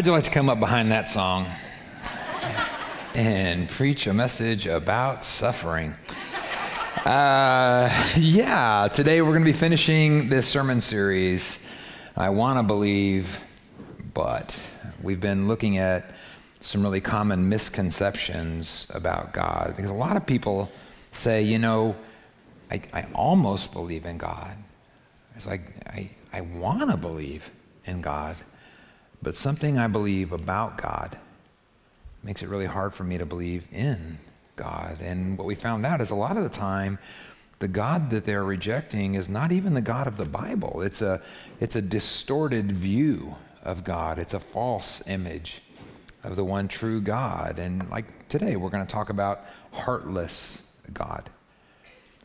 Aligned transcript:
How'd 0.00 0.06
you 0.06 0.12
like 0.12 0.24
to 0.24 0.30
come 0.30 0.48
up 0.48 0.58
behind 0.58 0.90
that 0.92 1.10
song 1.10 1.46
and 3.14 3.68
preach 3.68 4.06
a 4.06 4.14
message 4.14 4.64
about 4.66 5.26
suffering? 5.26 5.94
Uh, 7.04 8.10
yeah, 8.16 8.88
today 8.90 9.20
we're 9.20 9.32
going 9.32 9.42
to 9.42 9.44
be 9.44 9.52
finishing 9.52 10.30
this 10.30 10.48
sermon 10.48 10.80
series. 10.80 11.58
I 12.16 12.30
want 12.30 12.58
to 12.58 12.62
believe, 12.62 13.40
but 14.14 14.58
we've 15.02 15.20
been 15.20 15.46
looking 15.46 15.76
at 15.76 16.12
some 16.62 16.82
really 16.82 17.02
common 17.02 17.50
misconceptions 17.50 18.86
about 18.94 19.34
God 19.34 19.74
because 19.76 19.90
a 19.90 19.94
lot 19.94 20.16
of 20.16 20.24
people 20.24 20.72
say, 21.12 21.42
you 21.42 21.58
know, 21.58 21.94
I, 22.70 22.80
I 22.94 23.06
almost 23.14 23.74
believe 23.74 24.06
in 24.06 24.16
God. 24.16 24.56
It's 25.36 25.44
like, 25.44 25.60
I, 25.86 26.08
I 26.32 26.40
want 26.40 26.90
to 26.90 26.96
believe 26.96 27.50
in 27.84 28.00
God 28.00 28.36
but 29.22 29.34
something 29.34 29.78
I 29.78 29.86
believe 29.86 30.32
about 30.32 30.80
God 30.80 31.18
makes 32.22 32.42
it 32.42 32.48
really 32.48 32.66
hard 32.66 32.94
for 32.94 33.04
me 33.04 33.18
to 33.18 33.26
believe 33.26 33.66
in 33.72 34.18
God. 34.56 34.98
And 35.00 35.38
what 35.38 35.46
we 35.46 35.54
found 35.54 35.86
out 35.86 36.00
is 36.00 36.10
a 36.10 36.14
lot 36.14 36.36
of 36.36 36.42
the 36.42 36.50
time, 36.50 36.98
the 37.58 37.68
God 37.68 38.10
that 38.10 38.24
they're 38.24 38.44
rejecting 38.44 39.14
is 39.14 39.28
not 39.28 39.52
even 39.52 39.74
the 39.74 39.80
God 39.80 40.06
of 40.06 40.16
the 40.16 40.26
Bible. 40.26 40.82
It's 40.82 41.02
a, 41.02 41.22
it's 41.60 41.76
a 41.76 41.82
distorted 41.82 42.72
view 42.72 43.34
of 43.62 43.84
God, 43.84 44.18
it's 44.18 44.34
a 44.34 44.40
false 44.40 45.02
image 45.06 45.62
of 46.24 46.36
the 46.36 46.44
one 46.44 46.68
true 46.68 47.00
God. 47.00 47.58
And 47.58 47.88
like 47.90 48.28
today, 48.28 48.56
we're 48.56 48.70
going 48.70 48.86
to 48.86 48.92
talk 48.92 49.10
about 49.10 49.44
heartless 49.72 50.62
God. 50.92 51.30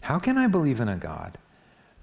How 0.02 0.20
can 0.20 0.38
I 0.38 0.48
believe 0.48 0.80
in 0.80 0.90
a 0.90 0.98
God 0.98 1.38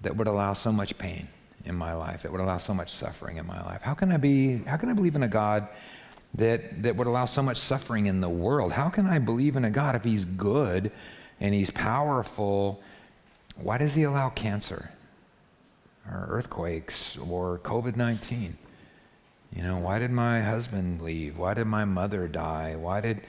that 0.01 0.17
would 0.17 0.27
allow 0.27 0.53
so 0.53 0.73
much 0.73 0.99
pain? 0.99 1.29
In 1.65 1.75
my 1.75 1.93
life 1.93 2.23
that 2.23 2.33
would 2.33 2.41
allow 2.41 2.59
so 2.59 2.75
much 2.75 2.91
suffering 2.91 3.37
in 3.37 3.47
my 3.47 3.63
life? 3.63 3.83
How 3.83 3.95
can 3.95 4.13
I 4.13 4.17
be, 4.17 4.59
how 4.59 4.77
can 4.77 4.89
I 4.89 4.93
believe 4.93 5.15
in 5.15 5.23
a 5.23 5.29
God 5.29 5.69
that, 6.35 6.83
that 6.83 6.97
would 6.97 7.07
allow 7.07 7.25
so 7.25 7.43
much 7.43 7.59
suffering 7.59 8.07
in 8.07 8.21
the 8.21 8.29
world? 8.29 8.73
How 8.73 8.89
can 8.89 9.07
I 9.07 9.19
believe 9.19 9.57
in 9.57 9.65
a 9.65 9.71
God 9.71 9.95
if 9.95 10.05
he's 10.05 10.25
good 10.25 10.91
and 11.41 11.55
he's 11.55 11.71
powerful? 11.71 12.83
Why 13.57 13.79
does 13.79 13.95
he 13.95 14.03
allow 14.05 14.31
cancer 14.31 14.91
or 16.11 16.27
earthquakes 16.31 17.17
or 17.19 17.59
COVID 17.59 17.97
19? 17.97 18.57
You 19.55 19.63
know, 19.63 19.79
why 19.79 19.99
did 19.99 20.11
my 20.11 20.41
husband 20.41 21.03
leave? 21.03 21.37
Why 21.37 21.55
did 21.55 21.67
my 21.67 21.85
mother 21.85 22.27
die? 22.27 22.75
Why 22.77 23.03
did 23.03 23.21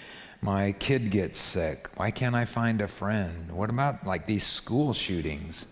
my 0.41 0.71
kid 0.73 1.11
get 1.11 1.35
sick? 1.35 1.89
Why 1.95 2.11
can't 2.11 2.35
I 2.35 2.45
find 2.45 2.81
a 2.81 2.87
friend? 2.87 3.51
What 3.51 3.69
about 3.69 4.07
like 4.07 4.25
these 4.25 4.45
school 4.45 4.93
shootings? 4.93 5.65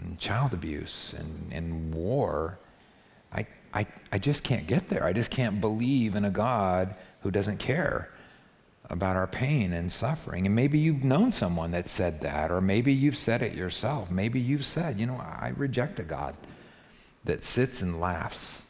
And 0.00 0.18
child 0.18 0.52
abuse 0.54 1.14
and, 1.16 1.52
and 1.52 1.94
war, 1.94 2.58
I, 3.32 3.46
I, 3.74 3.86
I 4.12 4.18
just 4.18 4.42
can't 4.42 4.66
get 4.66 4.88
there. 4.88 5.04
I 5.04 5.12
just 5.12 5.30
can't 5.30 5.60
believe 5.60 6.14
in 6.14 6.24
a 6.24 6.30
God 6.30 6.94
who 7.20 7.30
doesn't 7.30 7.58
care 7.58 8.10
about 8.90 9.16
our 9.16 9.26
pain 9.26 9.72
and 9.72 9.90
suffering. 9.92 10.46
And 10.46 10.54
maybe 10.54 10.78
you've 10.78 11.04
known 11.04 11.30
someone 11.32 11.72
that 11.72 11.88
said 11.88 12.22
that, 12.22 12.50
or 12.50 12.60
maybe 12.60 12.92
you've 12.92 13.18
said 13.18 13.42
it 13.42 13.54
yourself. 13.54 14.10
Maybe 14.10 14.40
you've 14.40 14.64
said, 14.64 14.98
you 14.98 15.06
know, 15.06 15.16
I 15.16 15.52
reject 15.56 15.98
a 15.98 16.04
God 16.04 16.36
that 17.24 17.44
sits 17.44 17.82
and 17.82 18.00
laughs 18.00 18.62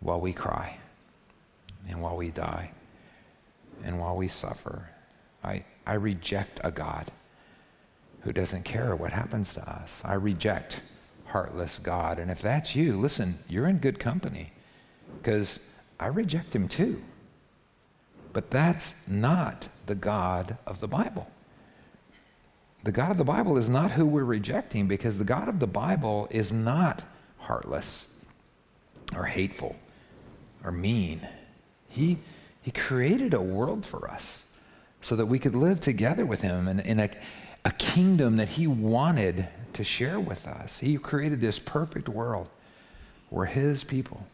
while 0.00 0.20
we 0.20 0.32
cry 0.32 0.78
and 1.88 2.02
while 2.02 2.16
we 2.16 2.30
die 2.30 2.72
and 3.84 4.00
while 4.00 4.16
we 4.16 4.26
suffer. 4.26 4.90
I, 5.44 5.64
I 5.86 5.94
reject 5.94 6.60
a 6.64 6.72
God 6.72 7.10
who 8.24 8.32
doesn't 8.32 8.64
care 8.64 8.96
what 8.96 9.12
happens 9.12 9.54
to 9.54 9.70
us. 9.70 10.00
I 10.04 10.14
reject 10.14 10.80
heartless 11.26 11.78
God. 11.78 12.18
And 12.18 12.30
if 12.30 12.40
that's 12.40 12.74
you, 12.74 12.98
listen, 12.98 13.38
you're 13.48 13.66
in 13.66 13.78
good 13.78 13.98
company 13.98 14.52
because 15.18 15.60
I 16.00 16.06
reject 16.06 16.54
him 16.54 16.66
too. 16.66 17.02
But 18.32 18.50
that's 18.50 18.94
not 19.06 19.68
the 19.86 19.94
God 19.94 20.56
of 20.66 20.80
the 20.80 20.88
Bible. 20.88 21.30
The 22.82 22.92
God 22.92 23.12
of 23.12 23.18
the 23.18 23.24
Bible 23.24 23.56
is 23.56 23.68
not 23.68 23.92
who 23.92 24.06
we're 24.06 24.24
rejecting 24.24 24.88
because 24.88 25.18
the 25.18 25.24
God 25.24 25.48
of 25.48 25.58
the 25.58 25.66
Bible 25.66 26.26
is 26.30 26.52
not 26.52 27.04
heartless 27.38 28.06
or 29.14 29.24
hateful 29.24 29.76
or 30.64 30.72
mean. 30.72 31.26
He, 31.88 32.18
he 32.62 32.70
created 32.70 33.34
a 33.34 33.40
world 33.40 33.84
for 33.84 34.10
us 34.10 34.44
so 35.00 35.14
that 35.16 35.26
we 35.26 35.38
could 35.38 35.54
live 35.54 35.80
together 35.80 36.24
with 36.24 36.40
him 36.40 36.66
in, 36.66 36.80
in 36.80 36.98
a, 36.98 37.10
a 37.64 37.72
kingdom 37.72 38.36
that 38.36 38.48
he 38.48 38.66
wanted 38.66 39.48
to 39.72 39.84
share 39.84 40.20
with 40.20 40.46
us. 40.46 40.78
He 40.78 40.96
created 40.98 41.40
this 41.40 41.58
perfect 41.58 42.08
world 42.08 42.48
where 43.30 43.46
his 43.46 43.84
people 43.84 44.26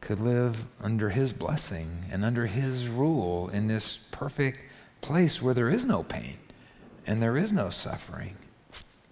could 0.00 0.20
live 0.20 0.66
under 0.80 1.10
his 1.10 1.32
blessing 1.32 2.04
and 2.10 2.24
under 2.24 2.46
his 2.46 2.88
rule 2.88 3.48
in 3.48 3.68
this 3.68 3.98
perfect 4.10 4.58
place 5.00 5.40
where 5.40 5.54
there 5.54 5.70
is 5.70 5.86
no 5.86 6.02
pain 6.02 6.36
and 7.06 7.22
there 7.22 7.36
is 7.36 7.52
no 7.52 7.70
suffering. 7.70 8.36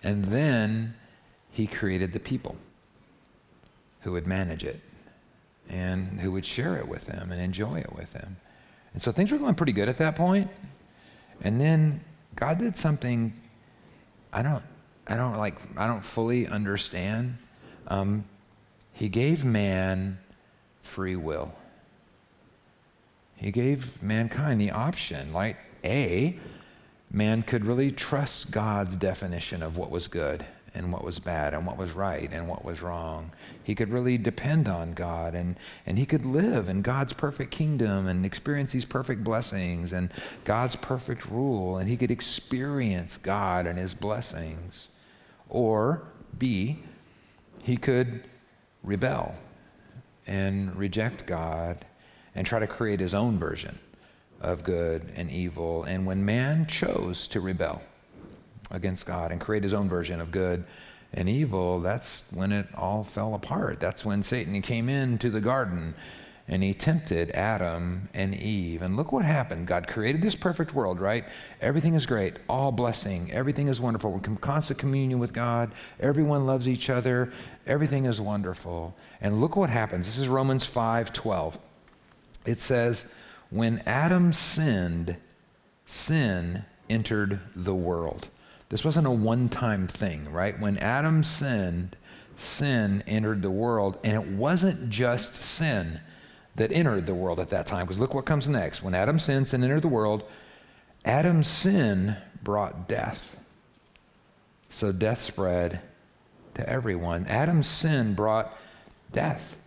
And 0.03 0.27
then 0.27 0.95
he 1.51 1.67
created 1.67 2.13
the 2.13 2.21
people 2.21 2.57
who 4.01 4.13
would 4.13 4.27
manage 4.27 4.65
it 4.65 4.81
and 5.69 6.21
who 6.21 6.33
would 6.33 6.45
share 6.45 6.77
it 6.77 6.89
with 6.89 7.07
them 7.07 7.31
and 7.31 7.41
enjoy 7.41 7.79
it 7.79 7.95
with 7.95 8.13
them. 8.13 8.37
And 8.93 9.03
so 9.03 9.13
things 9.13 9.31
were 9.31 9.39
going 9.39 9.55
pretty 9.55 9.73
good 9.73 9.89
at 9.89 9.99
that 9.99 10.17
point. 10.17 10.51
And 11.43 11.61
then 11.61 12.03
God 12.37 12.59
did 12.59 12.77
something 12.77 13.33
I 14.33 14.43
don't, 14.43 14.63
I 15.07 15.17
don't 15.17 15.37
like, 15.37 15.57
I 15.77 15.87
don't 15.87 16.05
fully 16.05 16.47
understand. 16.47 17.37
Um, 17.89 18.25
he 18.93 19.09
gave 19.09 19.45
man 19.45 20.19
free 20.83 21.17
will. 21.17 21.53
He 23.37 23.51
gave 23.51 24.03
mankind 24.03 24.61
the 24.61 24.71
option, 24.71 25.33
like 25.33 25.57
A, 25.85 26.39
man 27.11 27.43
could 27.43 27.65
really 27.65 27.91
trust 27.91 28.51
God's 28.51 28.97
definition 28.97 29.63
of 29.63 29.77
what 29.77 29.91
was 29.91 30.09
good 30.09 30.47
and 30.75 30.93
what 30.93 31.05
was 31.05 31.19
bad 31.19 31.55
and 31.55 31.67
what 31.67 31.77
was 31.77 31.93
right 31.93 32.31
and 32.33 32.49
what 32.49 32.65
was 32.65 32.83
wrong. 32.83 33.31
He 33.63 33.75
could 33.75 33.91
really 33.91 34.19
depend 34.19 34.69
on 34.69 34.93
God 34.93 35.35
and, 35.35 35.57
and 35.87 35.99
he 35.99 36.07
could 36.07 36.25
live 36.25 36.69
in 36.69 36.83
God's 36.83 37.13
perfect 37.13 37.51
kingdom 37.51 38.07
and 38.07 38.25
experience 38.25 38.73
these 38.73 38.85
perfect 38.85 39.23
blessings 39.23 39.93
and 39.93 40.11
God's 40.45 40.77
perfect 40.77 41.27
rule 41.27 41.79
and 41.79 41.89
he 41.89 41.97
could 41.97 42.11
experience 42.11 43.17
God 43.17 43.67
and 43.67 43.79
his 43.79 43.95
blessings. 43.95 44.89
Or 45.49 46.03
B, 46.39 46.79
he 47.63 47.77
could 47.77 48.25
rebel 48.83 49.35
and 50.27 50.75
reject 50.77 51.27
God 51.27 51.85
and 52.35 52.47
try 52.47 52.59
to 52.59 52.67
create 52.67 53.01
his 53.01 53.15
own 53.15 53.39
version 53.39 53.79
of 54.41 54.65
good 54.65 55.13
and 55.15 55.31
evil. 55.31 55.85
And 55.85 56.07
when 56.07 56.25
man 56.25 56.67
chose 56.67 57.27
to 57.29 57.41
rebel, 57.41 57.83
against 58.73 59.07
God 59.07 59.31
and 59.31 59.41
create 59.41 59.63
his 59.63 59.73
own 59.73 59.89
version 59.89 60.21
of 60.21 60.33
good 60.33 60.65
and 61.13 61.29
evil, 61.29 61.81
that's 61.81 62.25
when 62.31 62.51
it 62.53 62.67
all 62.75 63.05
fell 63.05 63.35
apart. 63.35 63.79
That's 63.79 64.05
when 64.05 64.23
Satan 64.23 64.61
came 64.63 64.89
into 64.89 65.31
the 65.31 65.41
garden 65.41 65.95
and 66.49 66.63
he 66.63 66.75
tempted 66.75 67.31
Adam 67.31 68.09
and 68.15 68.35
Eve. 68.35 68.83
And 68.83 68.97
look 68.97 69.13
what 69.13 69.25
happened. 69.25 69.67
God 69.67 69.87
created 69.87 70.23
this 70.23 70.35
perfect 70.35 70.75
world, 70.75 71.01
right? 71.01 71.25
Everything 71.61 71.95
is 71.95 72.05
great, 72.05 72.37
all 72.49 72.73
blessing, 72.73 73.31
everything 73.33 73.69
is 73.69 73.81
wonderful. 73.81 74.11
We're 74.11 74.19
in 74.19 74.37
constant 74.37 74.79
communion 74.79 75.19
with 75.19 75.33
God, 75.33 75.73
everyone 76.01 76.47
loves 76.47 76.67
each 76.67 76.91
other, 76.91 77.33
everything 77.67 78.07
is 78.07 78.21
wonderful. 78.21 78.95
And 79.21 79.41
look 79.41 79.55
what 79.55 79.71
happens. 79.71 80.07
This 80.07 80.19
is 80.19 80.29
Romans 80.29 80.65
5 80.65 81.13
12. 81.13 81.59
It 82.45 82.61
says, 82.61 83.07
When 83.51 83.83
Adam 83.87 84.33
sinned, 84.33 85.17
sin 85.87 86.65
entered 86.91 87.41
the 87.55 87.75
world. 87.75 88.29
This 88.73 88.87
wasn't 88.87 89.07
a 89.07 89.11
one 89.11 89.51
time 89.51 89.87
thing, 89.87 90.33
right? 90.33 90.59
When 90.59 90.79
Adam 90.79 91.23
sinned, 91.23 91.95
sin 92.37 93.05
entered 93.07 93.43
the 93.43 93.51
world, 93.51 93.99
and 94.03 94.15
it 94.15 94.27
wasn't 94.27 94.89
just 94.89 95.35
sin 95.35 96.01
that 96.55 96.73
entered 96.73 97.05
the 97.05 97.15
world 97.15 97.39
at 97.39 97.51
that 97.51 97.67
time. 97.67 97.85
Because 97.85 97.99
look 97.99 98.15
what 98.15 98.25
comes 98.25 98.49
next. 98.49 98.83
When 98.83 98.95
Adam 98.95 99.19
sinned, 99.19 99.51
sin 99.51 99.63
entered 99.63 99.83
the 99.83 99.89
world. 99.89 100.25
Adam's 101.05 101.49
sin 101.49 102.17
brought 102.43 102.89
death. 102.89 103.37
So 104.71 104.91
death 104.91 105.21
spread 105.21 105.83
to 106.55 106.67
everyone. 106.67 107.27
Adam's 107.27 107.67
sin 107.67 108.15
brought 108.15 108.57
death 109.13 109.59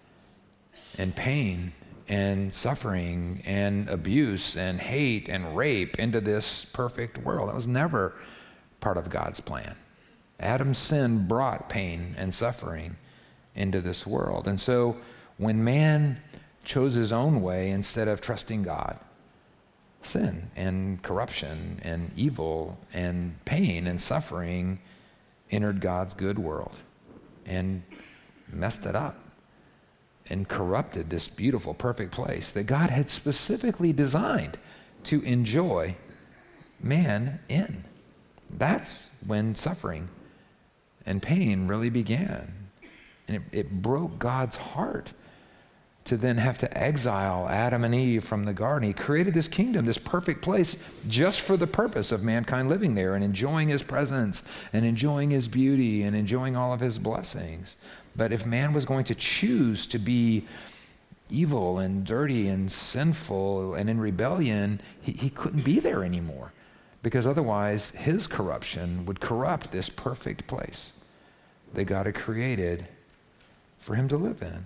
and 0.97 1.15
pain 1.15 1.73
and 2.07 2.51
suffering 2.51 3.43
and 3.45 3.87
abuse 3.87 4.57
and 4.57 4.81
hate 4.81 5.29
and 5.29 5.55
rape 5.55 5.99
into 5.99 6.21
this 6.21 6.65
perfect 6.65 7.19
world. 7.19 7.49
That 7.49 7.55
was 7.55 7.67
never 7.67 8.15
part 8.85 8.97
of 8.97 9.09
God's 9.09 9.39
plan. 9.39 9.75
Adam's 10.39 10.77
sin 10.77 11.27
brought 11.27 11.69
pain 11.69 12.13
and 12.19 12.31
suffering 12.31 12.97
into 13.55 13.81
this 13.81 14.05
world. 14.05 14.47
And 14.47 14.59
so 14.61 14.97
when 15.37 15.63
man 15.63 16.21
chose 16.63 16.93
his 16.93 17.11
own 17.11 17.41
way 17.41 17.71
instead 17.71 18.07
of 18.07 18.21
trusting 18.21 18.61
God, 18.61 18.99
sin 20.03 20.51
and 20.55 21.01
corruption 21.01 21.79
and 21.81 22.11
evil 22.15 22.77
and 22.93 23.43
pain 23.45 23.87
and 23.87 23.99
suffering 23.99 24.77
entered 25.49 25.81
God's 25.81 26.13
good 26.13 26.37
world 26.37 26.77
and 27.47 27.81
messed 28.53 28.85
it 28.85 28.95
up. 28.95 29.17
and 30.29 30.47
corrupted 30.47 31.09
this 31.09 31.27
beautiful, 31.27 31.73
perfect 31.73 32.11
place 32.11 32.51
that 32.51 32.65
God 32.65 32.89
had 32.89 33.09
specifically 33.09 33.93
designed 33.93 34.57
to 35.03 35.21
enjoy 35.21 35.95
man 36.81 37.39
in. 37.47 37.83
That's 38.49 39.07
when 39.25 39.55
suffering 39.55 40.09
and 41.05 41.21
pain 41.21 41.67
really 41.67 41.89
began. 41.89 42.53
And 43.27 43.37
it, 43.37 43.43
it 43.51 43.81
broke 43.81 44.19
God's 44.19 44.55
heart 44.55 45.13
to 46.05 46.15
then 46.15 46.37
have 46.37 46.59
to 46.59 46.77
exile 46.77 47.47
Adam 47.49 47.83
and 47.83 47.95
Eve 47.95 48.23
from 48.23 48.43
the 48.43 48.53
garden. 48.53 48.87
He 48.87 48.93
created 48.93 49.33
this 49.33 49.47
kingdom, 49.47 49.87
this 49.87 49.97
perfect 49.97 50.43
place, 50.43 50.77
just 51.07 51.41
for 51.41 51.57
the 51.57 51.65
purpose 51.65 52.11
of 52.11 52.21
mankind 52.21 52.69
living 52.69 52.93
there 52.93 53.15
and 53.15 53.23
enjoying 53.23 53.69
his 53.69 53.81
presence 53.81 54.43
and 54.71 54.85
enjoying 54.85 55.31
his 55.31 55.47
beauty 55.47 56.03
and 56.03 56.15
enjoying 56.15 56.55
all 56.55 56.73
of 56.73 56.79
his 56.79 56.99
blessings. 56.99 57.75
But 58.15 58.31
if 58.31 58.45
man 58.45 58.71
was 58.71 58.85
going 58.85 59.05
to 59.05 59.15
choose 59.15 59.87
to 59.87 59.97
be 59.97 60.45
evil 61.31 61.79
and 61.79 62.05
dirty 62.05 62.49
and 62.49 62.71
sinful 62.71 63.73
and 63.73 63.89
in 63.89 63.99
rebellion, 63.99 64.81
he, 65.01 65.13
he 65.13 65.31
couldn't 65.31 65.63
be 65.63 65.79
there 65.79 66.03
anymore 66.03 66.51
because 67.05 67.27
otherwise 67.27 67.91
his 67.91 68.25
corruption 68.25 69.05
would 69.05 69.19
corrupt 69.19 69.71
this 69.71 69.89
perfect 69.89 70.47
place 70.47 70.91
that 71.75 71.85
God 71.85 72.07
had 72.07 72.15
created 72.15 72.87
for 73.77 73.93
him 73.93 74.07
to 74.07 74.17
live 74.17 74.41
in. 74.41 74.63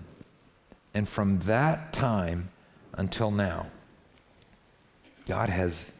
And 0.94 1.06
from 1.06 1.40
that 1.40 1.92
time 1.92 2.48
until 2.94 3.30
now, 3.30 3.66
God 5.26 5.50
has 5.50 5.92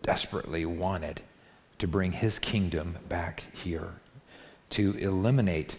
desperately 0.00 0.64
wanted 0.64 1.20
to 1.80 1.86
bring 1.86 2.12
his 2.12 2.38
kingdom 2.38 2.96
back 3.10 3.42
here, 3.52 3.92
to 4.70 4.96
eliminate 4.96 5.76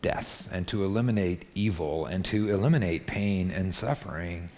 death 0.00 0.48
and 0.52 0.68
to 0.68 0.84
eliminate 0.84 1.44
evil 1.56 2.06
and 2.06 2.24
to 2.26 2.50
eliminate 2.50 3.08
pain 3.08 3.50
and 3.50 3.74
suffering. 3.74 4.48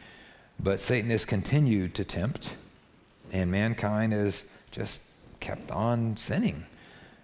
But 0.62 0.80
Satan 0.80 1.08
has 1.08 1.24
continued 1.24 1.94
to 1.94 2.04
tempt, 2.04 2.56
and 3.32 3.50
mankind 3.50 4.12
has 4.12 4.44
just 4.70 5.00
kept 5.40 5.70
on 5.70 6.16
sinning 6.16 6.66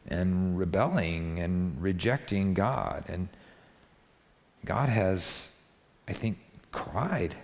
and 0.09 0.59
rebelling 0.59 1.39
and 1.39 1.81
rejecting 1.83 2.55
God. 2.55 3.05
And 3.09 3.29
God 4.65 4.89
has 4.89 5.49
I 6.09 6.13
think, 6.13 6.39
cried. 6.73 7.35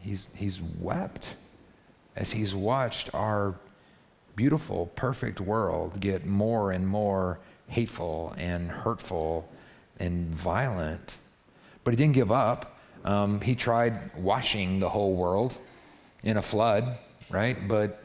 He's, 0.00 0.28
he's 0.34 0.60
wept 0.80 1.36
as 2.14 2.32
he's 2.32 2.54
watched 2.54 3.10
our 3.14 3.54
beautiful, 4.34 4.86
perfect 4.96 5.40
world 5.40 6.00
get 6.00 6.26
more 6.26 6.70
and 6.72 6.86
more 6.86 7.38
hateful 7.68 8.34
and 8.36 8.70
hurtful 8.70 9.48
and 9.98 10.28
violent. 10.34 11.14
But 11.84 11.92
he 11.92 11.96
didn't 11.96 12.14
give 12.14 12.32
up. 12.32 12.78
Um, 13.04 13.40
he 13.40 13.54
tried 13.54 14.14
washing 14.16 14.80
the 14.80 14.88
whole 14.88 15.14
world 15.14 15.56
in 16.26 16.36
a 16.36 16.42
flood, 16.42 16.98
right? 17.30 17.68
But 17.68 18.02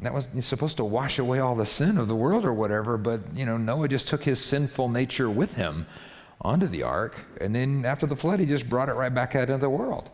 that 0.00 0.14
was 0.14 0.28
supposed 0.40 0.76
to 0.78 0.84
wash 0.84 1.18
away 1.18 1.40
all 1.40 1.56
the 1.56 1.66
sin 1.66 1.98
of 1.98 2.08
the 2.08 2.16
world 2.16 2.44
or 2.44 2.54
whatever. 2.54 2.96
But, 2.96 3.20
you 3.34 3.44
know, 3.44 3.56
Noah 3.56 3.88
just 3.88 4.06
took 4.08 4.22
his 4.22 4.42
sinful 4.42 4.88
nature 4.88 5.28
with 5.28 5.54
him 5.54 5.86
onto 6.40 6.66
the 6.66 6.82
ark, 6.82 7.14
and 7.40 7.54
then 7.54 7.84
after 7.84 8.06
the 8.06 8.16
flood, 8.16 8.40
he 8.40 8.46
just 8.46 8.68
brought 8.68 8.88
it 8.88 8.94
right 8.94 9.14
back 9.14 9.36
out 9.36 9.42
into 9.48 9.58
the 9.58 9.70
world. 9.70 10.08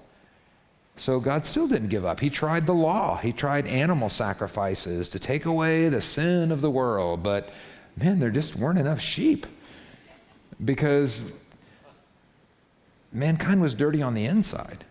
So 0.97 1.21
God 1.21 1.47
still 1.47 1.69
didn't 1.69 1.89
give 1.89 2.05
up. 2.05 2.21
He 2.21 2.29
tried 2.29 2.67
the 2.67 2.75
law, 2.75 3.17
he 3.17 3.33
tried 3.33 3.67
animal 3.67 4.09
sacrifices 4.09 5.09
to 5.11 5.19
take 5.19 5.47
away 5.47 5.89
the 5.89 6.03
sin 6.03 6.53
of 6.53 6.61
the 6.61 6.71
world, 6.71 7.23
but 7.23 7.51
man, 7.97 8.19
there 8.19 8.31
just 8.31 8.57
weren't 8.57 8.79
enough 8.79 9.01
sheep 9.01 9.47
because 10.65 11.23
mankind 13.13 13.63
was 13.63 13.75
dirty 13.75 14.03
on 14.03 14.13
the 14.13 14.27
inside, 14.27 14.85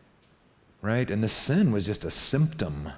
right? 0.82 1.10
And 1.10 1.24
the 1.24 1.30
sin 1.30 1.72
was 1.72 1.86
just 1.86 2.06
a 2.06 2.12
symptom 2.12 2.90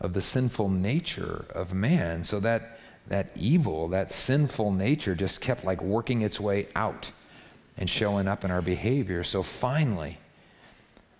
of 0.00 0.12
the 0.12 0.20
sinful 0.20 0.68
nature 0.68 1.44
of 1.50 1.72
man. 1.72 2.24
So 2.24 2.40
that, 2.40 2.78
that 3.06 3.30
evil, 3.36 3.88
that 3.88 4.10
sinful 4.10 4.72
nature 4.72 5.14
just 5.14 5.40
kept 5.40 5.64
like 5.64 5.80
working 5.80 6.22
its 6.22 6.40
way 6.40 6.68
out 6.74 7.10
and 7.76 7.88
showing 7.88 8.28
up 8.28 8.44
in 8.44 8.50
our 8.50 8.62
behavior. 8.62 9.24
So 9.24 9.42
finally, 9.42 10.18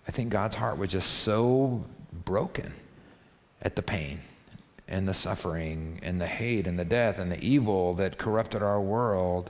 I 0.07 0.11
think 0.11 0.29
God's 0.29 0.55
heart 0.55 0.77
was 0.77 0.89
just 0.89 1.09
so 1.09 1.85
broken 2.25 2.73
at 3.61 3.75
the 3.75 3.81
pain 3.81 4.19
and 4.87 5.07
the 5.07 5.13
suffering 5.13 5.99
and 6.03 6.19
the 6.19 6.27
hate 6.27 6.67
and 6.67 6.77
the 6.77 6.85
death 6.85 7.17
and 7.19 7.31
the 7.31 7.43
evil 7.43 7.93
that 7.95 8.17
corrupted 8.17 8.61
our 8.61 8.81
world 8.81 9.49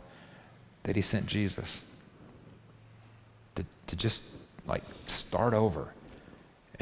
that 0.83 0.95
he 0.95 1.01
sent 1.01 1.25
Jesus 1.25 1.81
to, 3.55 3.65
to 3.87 3.95
just 3.95 4.23
like 4.67 4.83
start 5.07 5.53
over 5.53 5.87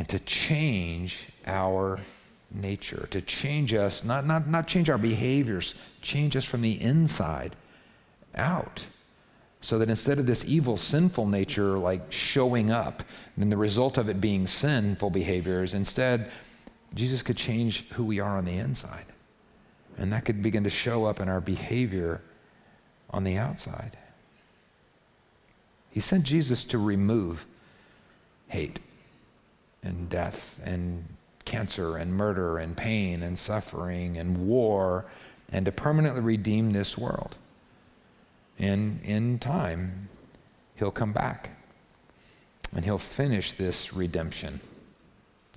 and 0.02 0.10
to 0.10 0.18
change 0.22 1.28
our 1.46 2.00
nature, 2.50 3.08
to 3.12 3.22
change 3.22 3.72
us, 3.72 4.04
not, 4.04 4.26
not, 4.26 4.48
not 4.48 4.66
change 4.68 4.90
our 4.90 4.98
behaviors, 4.98 5.76
change 6.02 6.36
us 6.36 6.44
from 6.44 6.64
the 6.64 6.82
inside 6.82 7.56
out 8.34 8.88
so 9.62 9.78
that 9.78 9.92
instead 9.92 10.18
of 10.18 10.26
this 10.26 10.44
evil, 10.46 10.76
sinful 10.76 11.28
nature 11.28 11.78
like 11.78 12.12
showing 12.12 12.72
up, 12.72 13.04
and 13.38 13.52
the 13.52 13.58
result 13.58 14.00
of 14.00 14.10
it 14.10 14.20
being 14.20 14.48
sinful 14.48 15.12
behaviors, 15.12 15.76
instead, 15.76 16.32
Jesus 16.96 17.22
could 17.22 17.38
change 17.38 17.88
who 17.90 18.04
we 18.04 18.20
are 18.20 18.40
on 18.40 18.46
the 18.46 18.58
inside. 18.58 19.06
And 20.00 20.12
that 20.14 20.26
could 20.26 20.42
begin 20.42 20.64
to 20.64 20.72
show 20.72 21.06
up 21.06 21.20
in 21.20 21.30
our 21.30 21.42
behavior 21.42 22.22
on 23.12 23.24
the 23.24 23.38
outside. 23.38 23.98
He 25.92 26.00
sent 26.00 26.24
Jesus 26.24 26.66
to 26.66 26.80
remove 26.80 27.46
hate 28.48 28.80
and 29.84 30.10
death 30.10 30.60
and 30.64 31.06
cancer 31.46 31.98
and 31.98 32.14
murder 32.14 32.58
and 32.58 32.78
pain 32.78 33.24
and 33.24 33.38
suffering 33.38 34.18
and 34.18 34.48
war 34.48 35.06
and 35.52 35.66
to 35.66 35.72
permanently 35.72 36.22
redeem 36.22 36.72
this 36.72 36.98
world. 36.98 37.36
And 38.60 39.02
in 39.04 39.40
time, 39.40 40.10
he'll 40.76 40.92
come 40.92 41.14
back 41.14 41.50
and 42.74 42.86
he'll 42.86 42.98
finish 42.98 43.54
this 43.54 43.94
redemption 43.94 44.62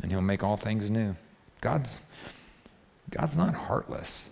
and 0.02 0.10
he'll 0.10 0.20
make 0.20 0.42
all 0.42 0.56
things 0.56 0.90
new. 0.90 1.14
God's, 1.60 2.00
God's 3.10 3.36
not 3.36 3.54
heartless. 3.54 4.24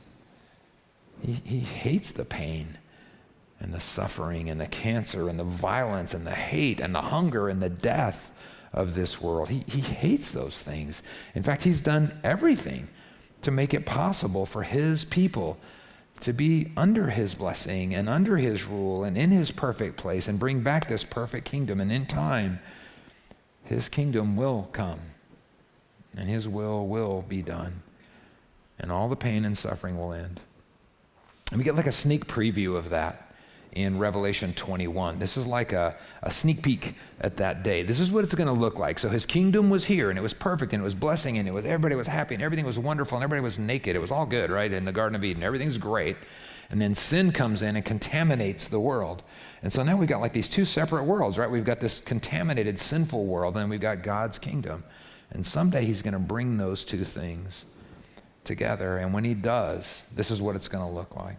He, 1.20 1.32
he 1.44 1.60
hates 1.60 2.10
the 2.12 2.24
pain 2.24 2.78
and 3.60 3.72
the 3.72 3.80
suffering 3.80 4.50
and 4.50 4.60
the 4.60 4.66
cancer 4.66 5.28
and 5.28 5.38
the 5.38 5.44
violence 5.44 6.14
and 6.14 6.26
the 6.26 6.32
hate 6.32 6.80
and 6.80 6.94
the 6.94 7.00
hunger 7.00 7.48
and 7.48 7.62
the 7.62 7.70
death 7.70 8.30
of 8.72 8.94
this 8.94 9.20
world. 9.20 9.48
He, 9.48 9.64
he 9.66 9.80
hates 9.80 10.32
those 10.32 10.58
things. 10.58 11.02
In 11.34 11.42
fact, 11.42 11.62
he's 11.62 11.80
done 11.80 12.18
everything 12.24 12.88
to 13.42 13.50
make 13.50 13.74
it 13.74 13.84
possible 13.84 14.46
for 14.46 14.62
his 14.62 15.04
people 15.04 15.58
to 16.20 16.32
be 16.32 16.70
under 16.76 17.10
his 17.10 17.34
blessing 17.34 17.94
and 17.94 18.08
under 18.08 18.36
his 18.36 18.64
rule 18.64 19.02
and 19.04 19.18
in 19.18 19.30
his 19.30 19.50
perfect 19.50 19.96
place 19.96 20.28
and 20.28 20.38
bring 20.38 20.60
back 20.60 20.86
this 20.86 21.02
perfect 21.02 21.44
kingdom. 21.44 21.80
And 21.80 21.90
in 21.90 22.06
time, 22.06 22.60
his 23.64 23.88
kingdom 23.88 24.36
will 24.36 24.68
come 24.72 25.00
and 26.16 26.28
his 26.28 26.46
will 26.46 26.86
will 26.86 27.22
be 27.22 27.42
done. 27.42 27.82
And 28.78 28.92
all 28.92 29.08
the 29.08 29.16
pain 29.16 29.44
and 29.44 29.58
suffering 29.58 29.98
will 29.98 30.12
end. 30.12 30.40
And 31.50 31.58
we 31.58 31.64
get 31.64 31.76
like 31.76 31.86
a 31.86 31.92
sneak 31.92 32.26
preview 32.26 32.76
of 32.76 32.90
that 32.90 33.31
in 33.72 33.98
Revelation 33.98 34.52
21. 34.54 35.18
This 35.18 35.36
is 35.36 35.46
like 35.46 35.72
a, 35.72 35.96
a 36.22 36.30
sneak 36.30 36.62
peek 36.62 36.94
at 37.20 37.36
that 37.36 37.62
day. 37.62 37.82
This 37.82 38.00
is 38.00 38.10
what 38.10 38.24
it's 38.24 38.34
going 38.34 38.48
to 38.48 38.52
look 38.52 38.78
like. 38.78 38.98
So 38.98 39.08
his 39.08 39.24
kingdom 39.24 39.70
was 39.70 39.84
here 39.84 40.10
and 40.10 40.18
it 40.18 40.22
was 40.22 40.34
perfect 40.34 40.72
and 40.72 40.82
it 40.82 40.84
was 40.84 40.94
blessing 40.94 41.38
and 41.38 41.48
it 41.48 41.52
was 41.52 41.64
everybody 41.64 41.94
was 41.94 42.06
happy 42.06 42.34
and 42.34 42.42
everything 42.42 42.66
was 42.66 42.78
wonderful 42.78 43.16
and 43.16 43.24
everybody 43.24 43.42
was 43.42 43.58
naked. 43.58 43.96
It 43.96 44.00
was 44.00 44.10
all 44.10 44.26
good, 44.26 44.50
right? 44.50 44.70
In 44.70 44.84
the 44.84 44.92
Garden 44.92 45.16
of 45.16 45.24
Eden. 45.24 45.42
Everything's 45.42 45.78
great. 45.78 46.16
And 46.70 46.80
then 46.80 46.94
sin 46.94 47.32
comes 47.32 47.62
in 47.62 47.76
and 47.76 47.84
contaminates 47.84 48.68
the 48.68 48.80
world. 48.80 49.22
And 49.62 49.72
so 49.72 49.82
now 49.82 49.96
we've 49.96 50.08
got 50.08 50.20
like 50.20 50.32
these 50.32 50.48
two 50.48 50.64
separate 50.64 51.04
worlds, 51.04 51.38
right? 51.38 51.50
We've 51.50 51.64
got 51.64 51.80
this 51.80 52.00
contaminated, 52.00 52.78
sinful 52.78 53.26
world, 53.26 53.56
and 53.56 53.68
we've 53.70 53.80
got 53.80 54.02
God's 54.02 54.38
kingdom. 54.38 54.84
And 55.30 55.44
someday 55.44 55.84
he's 55.84 56.02
going 56.02 56.14
to 56.14 56.20
bring 56.20 56.56
those 56.56 56.84
two 56.84 57.04
things 57.04 57.64
together. 58.44 58.98
And 58.98 59.14
when 59.14 59.24
he 59.24 59.34
does, 59.34 60.02
this 60.14 60.30
is 60.30 60.42
what 60.42 60.56
it's 60.56 60.68
going 60.68 60.86
to 60.86 60.92
look 60.92 61.16
like. 61.16 61.36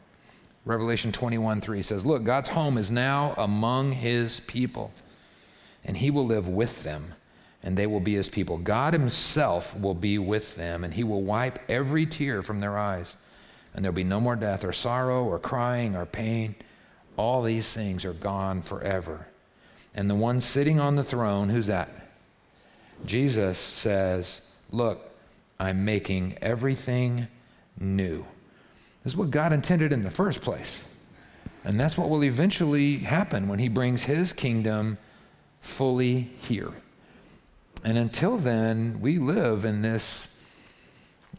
Revelation 0.66 1.12
21 1.12 1.62
3 1.62 1.82
says, 1.82 2.06
Look, 2.06 2.24
God's 2.24 2.50
home 2.50 2.78
is 2.78 2.90
now 2.90 3.34
among 3.38 3.92
his 3.92 4.40
people, 4.42 4.92
and 5.84 5.98
he 5.98 6.10
will 6.10 6.26
live 6.26 6.48
with 6.48 6.84
them, 6.84 7.14
and 7.62 7.78
they 7.78 7.88
will 7.88 8.00
be 8.00 8.16
his 8.16 8.30
people. 8.30 8.58
God 8.58 8.94
himself 8.94 9.78
will 9.78 9.94
be 9.94 10.18
with 10.18 10.56
them, 10.56 10.84
and 10.84 10.94
he 10.94 11.04
will 11.04 11.22
wipe 11.22 11.60
every 11.70 12.06
tear 12.06 12.42
from 12.42 12.62
their 12.62 12.78
eyes. 12.78 13.16
And 13.74 13.84
there'll 13.84 13.96
be 13.96 14.04
no 14.04 14.22
more 14.22 14.36
death, 14.36 14.64
or 14.64 14.72
sorrow, 14.72 15.24
or 15.26 15.40
crying, 15.40 15.96
or 15.96 16.06
pain. 16.06 16.56
All 17.18 17.42
these 17.42 17.72
things 17.74 18.06
are 18.06 18.14
gone 18.14 18.62
forever. 18.62 19.28
And 19.96 20.10
the 20.10 20.16
one 20.16 20.40
sitting 20.40 20.80
on 20.80 20.96
the 20.96 21.04
throne, 21.04 21.50
who's 21.50 21.68
that? 21.68 21.90
Jesus 23.06 23.60
says, 23.60 24.42
Look, 24.72 25.12
I'm 25.60 25.84
making 25.84 26.38
everything 26.42 27.28
new. 27.80 28.26
This 29.04 29.14
is 29.14 29.18
what 29.18 29.32
God 29.32 29.52
intended 29.54 29.92
in 29.92 30.04
the 30.04 30.12
first 30.12 30.42
place. 30.42 30.84
And 31.66 31.80
that's 31.80 31.98
what 31.98 32.10
will 32.10 32.24
eventually 32.24 32.98
happen 32.98 33.48
when 33.48 33.60
he 33.60 33.68
brings 33.68 34.04
his 34.04 34.34
kingdom 34.34 34.98
fully 35.62 36.32
here. 36.40 36.72
And 37.84 37.98
until 37.98 38.38
then, 38.38 39.00
we 39.02 39.18
live 39.18 39.66
in 39.66 39.82
this 39.82 40.30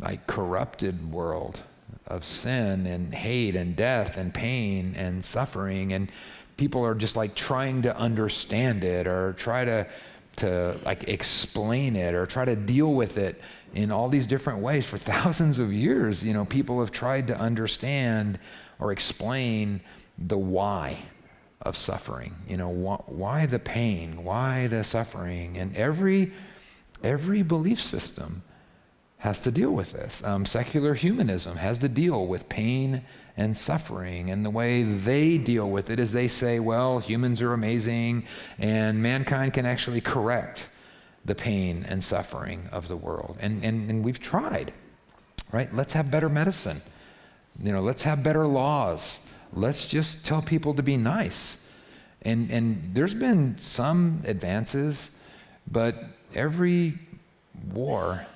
like 0.00 0.26
corrupted 0.26 1.12
world 1.12 1.62
of 2.06 2.25
sin 2.25 2.87
and 2.87 3.14
hate 3.14 3.56
and 3.56 3.76
death 3.76 4.16
and 4.16 4.35
pain 4.35 4.94
and 4.97 5.25
suffering 5.25 5.92
and 5.92 6.11
people 6.56 6.85
are 6.85 6.94
just 6.94 7.16
like 7.16 7.35
trying 7.35 7.83
to 7.83 7.97
understand 7.97 8.85
it 8.85 9.06
or 9.06 9.33
try 9.35 9.64
to 9.64 9.87
to 10.37 10.79
like 10.85 11.09
explain 11.09 11.97
it 11.97 12.14
or 12.14 12.26
try 12.26 12.45
to 12.45 12.57
deal 12.57 12.95
with 12.95 13.17
it 13.19 13.41
in 13.75 13.91
all 13.91 14.09
these 14.09 14.26
different 14.26 14.61
ways 14.61 14.85
for 14.87 14.99
thousands 14.99 15.59
of 15.59 15.73
years 15.73 16.23
you 16.23 16.33
know 16.33 16.45
people 16.45 16.81
have 16.81 16.91
tried 16.91 17.26
to 17.26 17.37
understand 17.38 18.38
or 18.79 18.93
explain 18.93 19.81
the 20.19 20.38
why 20.38 20.99
of 21.62 21.76
suffering 21.76 22.35
you 22.49 22.57
know 22.57 22.71
wh- 22.71 23.09
why 23.11 23.47
the 23.47 23.59
pain 23.59 24.23
why 24.25 24.67
the 24.67 24.85
suffering 24.85 25.57
and 25.57 25.76
every 25.76 26.33
every 27.03 27.43
belief 27.43 27.81
system 27.83 28.43
has 29.25 29.41
to 29.41 29.50
deal 29.50 29.71
with 29.71 29.93
this. 29.93 30.23
Um, 30.23 30.45
secular 30.45 30.93
humanism 30.93 31.57
has 31.57 31.79
to 31.79 31.88
deal 31.88 32.26
with 32.26 32.47
pain 32.50 33.03
and 33.37 33.57
suffering. 33.57 34.31
And 34.31 34.45
the 34.45 34.50
way 34.50 34.83
they 34.83 35.38
deal 35.38 35.69
with 35.69 35.91
it 35.91 35.99
is 35.99 36.12
they 36.12 36.29
say, 36.29 36.61
well, 36.61 36.99
humans 36.99 37.43
are 37.43 37.53
amazing 37.53 38.25
and 38.59 39.03
mankind 39.03 39.55
can 39.55 39.67
actually 39.67 40.00
correct 40.00 40.69
the 41.25 41.35
pain 41.35 41.85
and 41.88 42.03
suffering 42.03 42.69
of 42.71 42.88
the 42.88 42.97
world. 42.97 43.37
And, 43.41 43.64
and, 43.64 43.91
and 43.91 44.05
we've 44.05 44.21
tried, 44.21 44.73
right? 45.53 45.75
Let's 45.75 45.95
have 45.95 46.11
better 46.11 46.29
medicine. 46.29 46.81
You 47.62 47.73
know, 47.73 47.81
let's 47.81 48.03
have 48.03 48.23
better 48.23 48.47
laws. 48.47 49.19
Let's 49.53 49.87
just 49.87 50.26
tell 50.26 50.43
people 50.43 50.75
to 50.75 50.83
be 50.83 50.97
nice. 50.97 51.59
And, 52.23 52.50
and 52.50 52.91
there's 52.95 53.14
been 53.14 53.59
some 53.59 54.23
advances, 54.26 55.11
but 55.71 55.97
every 56.35 56.99
war 57.73 58.26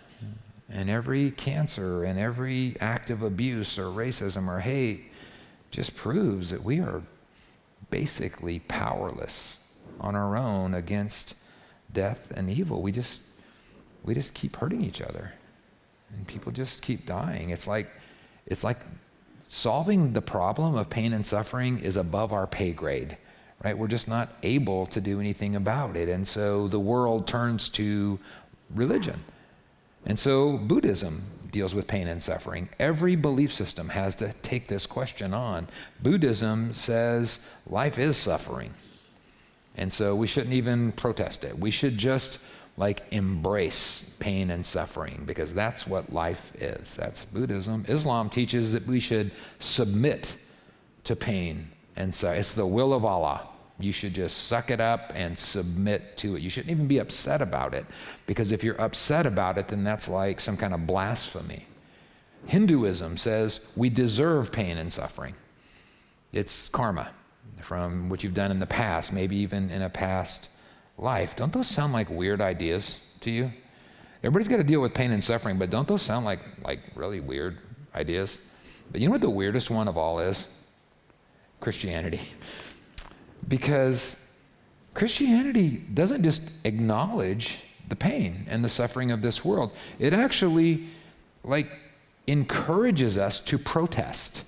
and 0.71 0.91
every 0.91 1.31
cancer 1.31 2.05
and 2.05 2.19
every 2.19 2.77
act 2.81 3.11
of 3.11 3.23
abuse 3.23 3.79
or 3.79 3.87
racism 3.87 4.49
or 4.49 4.61
hate 4.61 5.11
just 5.71 5.97
proves 5.97 6.51
that 6.51 6.63
we 6.63 6.81
are 6.81 7.03
basically 7.91 8.59
powerless 8.61 9.57
on 10.01 10.15
our 10.15 10.37
own 10.37 10.75
against 10.75 11.35
death 11.93 12.31
and 12.35 12.51
evil. 12.51 12.83
We 12.83 12.93
just 12.93 13.23
we 14.05 14.15
just 14.15 14.35
keep 14.35 14.57
hurting 14.57 14.85
each 14.85 15.01
other. 15.01 15.33
And 16.15 16.27
people 16.27 16.53
just 16.53 16.83
keep 16.83 17.07
dying. 17.07 17.51
It's 17.51 17.67
like 17.67 17.91
it's 18.47 18.65
like 18.65 18.81
solving 19.49 20.13
the 20.13 20.23
problem 20.23 20.75
of 20.75 20.91
pain 20.91 21.13
and 21.13 21.25
suffering 21.25 21.79
is 21.81 21.97
above 21.97 22.33
our 22.33 22.47
pay 22.47 22.73
grade. 22.73 23.17
Right? 23.65 23.77
We're 23.77 23.89
just 23.89 24.07
not 24.07 24.33
able 24.43 24.87
to 24.87 25.01
do 25.01 25.19
anything 25.19 25.57
about 25.57 25.97
it. 25.97 26.09
And 26.09 26.27
so 26.27 26.69
the 26.69 26.79
world 26.79 27.27
turns 27.27 27.69
to 27.71 28.19
religion. 28.75 29.25
And 30.07 30.19
so 30.19 30.57
Buddhism 30.57 31.25
deals 31.51 31.75
with 31.75 31.87
pain 31.87 32.09
and 32.09 32.23
suffering. 32.23 32.69
Every 32.79 33.17
belief 33.17 33.53
system 33.53 33.89
has 33.89 34.15
to 34.17 34.33
take 34.43 34.69
this 34.69 34.87
question 34.87 35.33
on. 35.33 35.69
Buddhism 36.03 36.73
says 36.73 37.41
life 37.67 37.99
is 37.99 38.17
suffering. 38.17 38.75
And 39.77 39.93
so 39.93 40.15
we 40.15 40.27
shouldn't 40.27 40.55
even 40.55 40.93
protest 40.93 41.45
it. 41.45 41.59
We 41.59 41.71
should 41.71 41.97
just 41.99 42.39
like 42.77 43.03
embrace 43.11 44.05
pain 44.19 44.51
and 44.51 44.65
suffering 44.65 45.23
because 45.27 45.53
that's 45.53 45.87
what 45.87 46.13
life 46.13 46.53
is. 46.61 46.95
That's 46.95 47.25
Buddhism. 47.25 47.85
Islam 47.89 48.31
teaches 48.31 48.73
that 48.73 48.87
we 48.87 49.01
should 49.01 49.33
submit 49.59 50.37
to 51.05 51.17
pain 51.17 51.69
and 51.99 52.15
so 52.15 52.31
it's 52.31 52.55
the 52.55 52.65
will 52.65 52.95
of 52.95 53.05
Allah. 53.05 53.49
You 53.81 53.93
should 53.93 54.15
just 54.15 54.49
suck 54.49 54.71
it 54.71 54.81
up 54.81 55.13
and 55.15 55.39
submit 55.39 56.17
to 56.19 56.37
it. 56.37 56.43
You 56.43 56.51
shouldn't 56.51 56.71
even 56.71 56.89
be 56.89 56.99
upset 56.99 57.41
about 57.41 57.75
it, 57.75 57.87
because 58.27 58.51
if 58.51 58.65
you're 58.65 58.81
upset 58.81 59.27
about 59.27 59.57
it, 59.57 59.69
then 59.69 59.85
that's 59.85 60.09
like 60.09 60.41
some 60.41 60.57
kind 60.57 60.75
of 60.75 60.87
blasphemy. 60.87 61.67
Hinduism 62.47 63.17
says 63.17 63.61
we 63.77 63.89
deserve 63.89 64.51
pain 64.51 64.79
and 64.79 64.93
suffering. 64.93 65.35
It's 66.33 66.69
karma 66.69 67.11
from 67.61 68.09
what 68.09 68.23
you've 68.23 68.35
done 68.35 68.51
in 68.51 68.59
the 68.59 68.67
past, 68.67 69.13
maybe 69.13 69.37
even 69.37 69.71
in 69.71 69.83
a 69.83 69.91
past 69.91 70.49
life. 70.97 71.37
Don't 71.37 71.53
those 71.53 71.69
sound 71.69 71.93
like 71.93 72.11
weird 72.11 72.41
ideas 72.41 73.01
to 73.21 73.31
you? 73.31 73.53
Everybody's 74.23 74.49
got 74.49 74.57
to 74.57 74.65
deal 74.65 74.81
with 74.81 74.95
pain 74.95 75.13
and 75.13 75.23
suffering, 75.23 75.59
but 75.59 75.71
don't 75.71 75.87
those 75.87 76.03
sound 76.03 76.25
like, 76.25 76.41
like 76.65 76.81
really 76.97 77.21
weird 77.21 77.59
ideas? 77.95 78.39
But 78.91 79.01
you 79.01 79.07
know 79.07 79.13
what 79.13 79.21
the 79.21 79.31
weirdest 79.31 79.71
one 79.71 79.87
of 79.87 79.97
all 79.97 80.19
is? 80.19 80.47
Christianity. 81.61 82.21
Because 83.47 84.17
Christianity 84.95 85.85
doesn't 85.93 86.23
just 86.23 86.43
acknowledge 86.65 87.61
the 87.89 87.97
pain 87.97 88.47
and 88.49 88.65
the 88.65 88.69
suffering 88.69 89.11
of 89.11 89.23
this 89.23 89.45
world, 89.45 89.73
it 89.99 90.13
actually 90.13 90.89
like 91.45 91.71
encourages 92.27 93.17
us 93.17 93.41
to 93.41 93.59
protest 93.59 94.45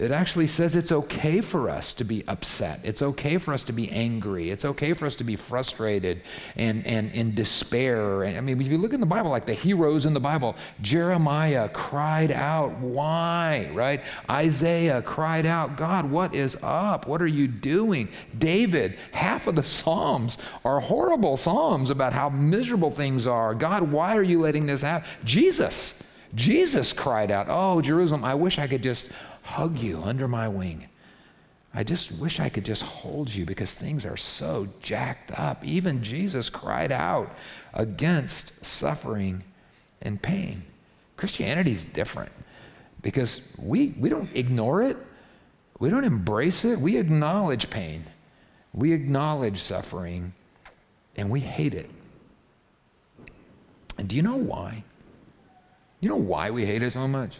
it 0.00 0.12
actually 0.12 0.46
says 0.46 0.76
it's 0.76 0.92
okay 0.92 1.42
for 1.42 1.68
us 1.68 1.92
to 1.94 2.04
be 2.04 2.24
upset. 2.26 2.80
It's 2.84 3.02
okay 3.02 3.36
for 3.36 3.52
us 3.52 3.62
to 3.64 3.72
be 3.72 3.90
angry. 3.90 4.50
It's 4.50 4.64
okay 4.64 4.94
for 4.94 5.04
us 5.04 5.14
to 5.16 5.24
be 5.24 5.36
frustrated 5.36 6.22
and, 6.56 6.86
and 6.86 7.12
in 7.12 7.34
despair. 7.34 8.24
I 8.24 8.40
mean, 8.40 8.58
if 8.58 8.66
you 8.66 8.78
look 8.78 8.94
in 8.94 9.00
the 9.00 9.06
Bible, 9.06 9.30
like 9.30 9.44
the 9.44 9.52
heroes 9.52 10.06
in 10.06 10.14
the 10.14 10.20
Bible, 10.20 10.56
Jeremiah 10.80 11.68
cried 11.68 12.32
out, 12.32 12.78
Why? 12.78 13.70
Right? 13.74 14.00
Isaiah 14.30 15.02
cried 15.02 15.44
out, 15.44 15.76
God, 15.76 16.10
what 16.10 16.34
is 16.34 16.56
up? 16.62 17.06
What 17.06 17.20
are 17.20 17.26
you 17.26 17.46
doing? 17.46 18.08
David, 18.38 18.98
half 19.12 19.46
of 19.48 19.56
the 19.56 19.62
Psalms 19.62 20.38
are 20.64 20.80
horrible 20.80 21.36
Psalms 21.36 21.90
about 21.90 22.14
how 22.14 22.30
miserable 22.30 22.90
things 22.90 23.26
are. 23.26 23.54
God, 23.54 23.82
why 23.82 24.16
are 24.16 24.22
you 24.22 24.40
letting 24.40 24.64
this 24.64 24.80
happen? 24.80 25.06
Jesus. 25.24 26.06
Jesus 26.34 26.92
cried 26.92 27.30
out, 27.30 27.46
Oh, 27.48 27.80
Jerusalem, 27.80 28.24
I 28.24 28.34
wish 28.34 28.58
I 28.58 28.68
could 28.68 28.82
just 28.82 29.08
hug 29.42 29.78
you 29.78 30.00
under 30.02 30.28
my 30.28 30.48
wing. 30.48 30.86
I 31.72 31.84
just 31.84 32.10
wish 32.12 32.40
I 32.40 32.48
could 32.48 32.64
just 32.64 32.82
hold 32.82 33.32
you 33.32 33.44
because 33.44 33.74
things 33.74 34.04
are 34.04 34.16
so 34.16 34.68
jacked 34.82 35.30
up. 35.38 35.64
Even 35.64 36.02
Jesus 36.02 36.50
cried 36.50 36.90
out 36.90 37.30
against 37.74 38.64
suffering 38.64 39.44
and 40.02 40.20
pain. 40.20 40.64
Christianity 41.16 41.70
is 41.70 41.84
different 41.84 42.32
because 43.02 43.40
we, 43.56 43.94
we 43.98 44.08
don't 44.08 44.30
ignore 44.34 44.82
it, 44.82 44.96
we 45.78 45.90
don't 45.90 46.04
embrace 46.04 46.64
it, 46.64 46.78
we 46.78 46.96
acknowledge 46.96 47.70
pain, 47.70 48.04
we 48.72 48.92
acknowledge 48.92 49.62
suffering, 49.62 50.32
and 51.16 51.30
we 51.30 51.40
hate 51.40 51.74
it. 51.74 51.90
And 53.96 54.08
do 54.08 54.16
you 54.16 54.22
know 54.22 54.36
why? 54.36 54.82
You 56.00 56.08
know 56.08 56.16
why 56.16 56.50
we 56.50 56.64
hate 56.64 56.82
it 56.82 56.92
so 56.92 57.06
much? 57.06 57.36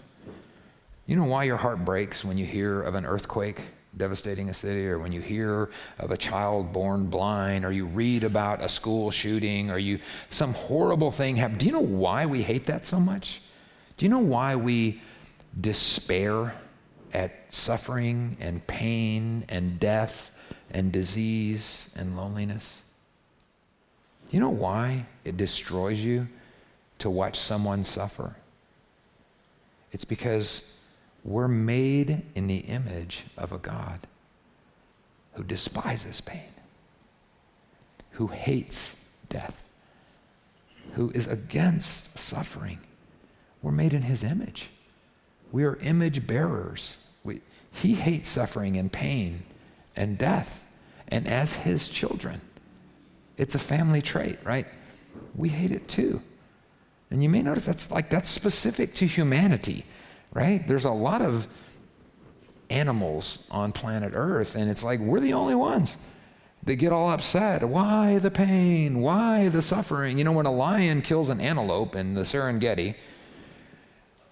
You 1.11 1.17
know 1.17 1.25
why 1.25 1.43
your 1.43 1.57
heart 1.57 1.85
breaks 1.85 2.25
when 2.25 2.38
you 2.38 2.47
hear 2.47 2.83
of 2.83 2.95
an 2.95 3.05
earthquake 3.05 3.62
devastating 3.97 4.49
a 4.49 4.55
city, 4.55 4.87
or 4.87 5.00
when 5.00 5.11
you 5.11 5.21
hear 5.21 5.71
of 5.99 6.12
a 6.12 6.17
child 6.17 6.73
born 6.73 7.07
blind, 7.07 7.64
or 7.64 7.73
you 7.73 7.85
read 7.85 8.23
about 8.23 8.62
a 8.62 8.69
school 8.69 9.11
shooting, 9.11 9.73
or 9.73 9.79
you 9.79 9.99
some 10.31 10.55
horrible 10.55 11.11
thing 11.11 11.35
happen? 11.35 11.59
Do 11.59 11.67
you 11.67 11.73
know 11.73 11.81
why 11.81 12.26
we 12.26 12.43
hate 12.43 12.67
that 12.67 12.87
so 12.87 13.00
much? 13.00 13.43
Do 13.97 14.07
you 14.07 14.09
know 14.09 14.21
why 14.21 14.55
we 14.55 15.00
despair 15.61 16.55
at 17.12 17.33
suffering 17.50 18.37
and 18.38 18.64
pain 18.69 19.45
and 19.49 19.81
death 19.81 20.31
and 20.71 20.93
disease 20.93 21.88
and 21.97 22.17
loneliness? 22.17 22.83
Do 24.31 24.37
you 24.37 24.40
know 24.40 24.50
why 24.50 25.07
it 25.25 25.37
destroys 25.37 25.99
you 25.99 26.29
to 27.00 27.11
watch 27.11 27.37
someone 27.37 27.83
suffer? 27.83 28.37
It's 29.90 30.05
because 30.05 30.62
we're 31.24 31.48
made 31.48 32.22
in 32.34 32.46
the 32.46 32.58
image 32.58 33.24
of 33.36 33.52
a 33.52 33.58
God 33.58 34.06
who 35.34 35.44
despises 35.44 36.20
pain, 36.20 36.52
who 38.12 38.28
hates 38.28 38.96
death, 39.28 39.62
who 40.94 41.10
is 41.14 41.26
against 41.26 42.18
suffering. 42.18 42.78
We're 43.62 43.70
made 43.72 43.92
in 43.92 44.02
his 44.02 44.22
image. 44.24 44.70
We 45.52 45.64
are 45.64 45.76
image 45.76 46.26
bearers. 46.26 46.96
We, 47.22 47.42
he 47.72 47.94
hates 47.94 48.28
suffering 48.28 48.76
and 48.76 48.90
pain 48.90 49.42
and 49.96 50.16
death. 50.16 50.64
And 51.08 51.28
as 51.28 51.54
his 51.54 51.88
children, 51.88 52.40
it's 53.36 53.54
a 53.54 53.58
family 53.58 54.00
trait, 54.02 54.38
right? 54.44 54.66
We 55.34 55.48
hate 55.48 55.70
it 55.70 55.88
too. 55.88 56.22
And 57.10 57.22
you 57.22 57.28
may 57.28 57.42
notice 57.42 57.64
that's 57.64 57.90
like 57.90 58.08
that's 58.08 58.30
specific 58.30 58.94
to 58.96 59.06
humanity 59.06 59.84
right? 60.32 60.66
There's 60.66 60.84
a 60.84 60.90
lot 60.90 61.22
of 61.22 61.49
animals 62.68 63.40
on 63.50 63.72
planet 63.72 64.12
Earth, 64.14 64.54
and 64.54 64.70
it's 64.70 64.84
like 64.84 65.00
we're 65.00 65.20
the 65.20 65.32
only 65.32 65.54
ones 65.54 65.96
that 66.64 66.76
get 66.76 66.92
all 66.92 67.10
upset. 67.10 67.66
Why 67.68 68.18
the 68.18 68.30
pain? 68.30 69.00
Why 69.00 69.49
the 69.49 69.62
suffering? 69.62 70.18
You 70.18 70.25
know, 70.25 70.32
when 70.32 70.46
a 70.46 70.52
lion 70.52 71.02
kills 71.02 71.28
an 71.30 71.40
antelope 71.40 71.96
in 71.96 72.14
the 72.14 72.22
Serengeti, 72.22 72.94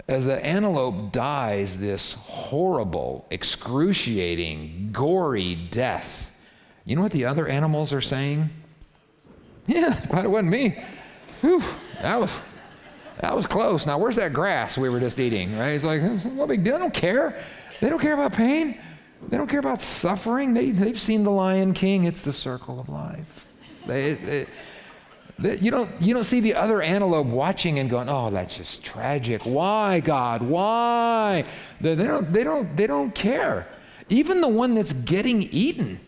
as 0.07 0.25
the 0.25 0.43
antelope 0.45 1.12
dies 1.12 1.76
this 1.76 2.14
horrible, 2.14 3.26
excruciating, 3.31 4.90
gory 4.93 5.55
death, 5.55 6.33
you 6.85 6.97
know 6.97 7.02
what 7.02 7.12
the 7.12 7.26
other 7.26 7.47
animals 7.47 7.93
are 7.93 8.00
saying? 8.00 8.50
Yeah, 9.71 10.02
glad 10.09 10.25
it 10.25 10.28
wasn't 10.28 10.49
me. 10.49 10.83
Whew, 11.43 11.62
that 12.00 12.19
was 12.19 12.40
that 13.21 13.35
was 13.35 13.47
close. 13.47 13.87
Now 13.87 13.99
where's 13.99 14.17
that 14.17 14.33
grass 14.33 14.79
we 14.79 14.89
were 14.89 15.01
just 15.01 15.19
eating? 15.19 15.57
Right? 15.57 15.73
He's 15.73 15.85
like, 15.85 16.01
hmm, 16.01 16.37
what 16.37 16.49
big 16.49 16.65
deal? 16.65 16.79
Don't 16.79 16.95
care. 16.95 17.43
They 17.81 17.89
don't 17.89 18.01
care 18.01 18.15
about 18.15 18.33
pain. 18.33 18.81
They 19.29 19.37
don't 19.37 19.49
care 19.49 19.61
about 19.61 19.81
suffering. 19.81 20.55
They, 20.55 20.71
they've 20.71 21.01
seen 21.01 21.23
the 21.23 21.31
Lion 21.31 21.75
King. 21.75 22.05
It's 22.05 22.23
the 22.23 22.33
circle 22.33 22.79
of 22.81 22.89
life. 22.89 23.47
They, 23.87 24.15
they, 24.15 24.47
they, 25.39 25.59
you, 25.59 25.71
don't, 25.71 25.91
you 26.01 26.15
don't 26.15 26.25
see 26.25 26.41
the 26.41 26.55
other 26.55 26.83
antelope 26.83 27.27
watching 27.27 27.79
and 27.79 27.89
going, 27.89 28.09
oh, 28.09 28.31
that's 28.31 28.57
just 28.57 28.85
tragic. 28.85 29.43
Why, 29.43 30.01
God? 30.01 30.43
Why? 30.43 31.45
They, 31.81 31.95
they, 31.95 32.05
don't, 32.05 32.33
they, 32.33 32.45
don't, 32.45 32.77
they 32.77 32.87
don't 32.87 33.15
care. 33.15 33.67
Even 34.09 34.41
the 34.41 34.49
one 34.49 34.75
that's 34.75 34.93
getting 34.93 35.43
eaten. 35.43 36.01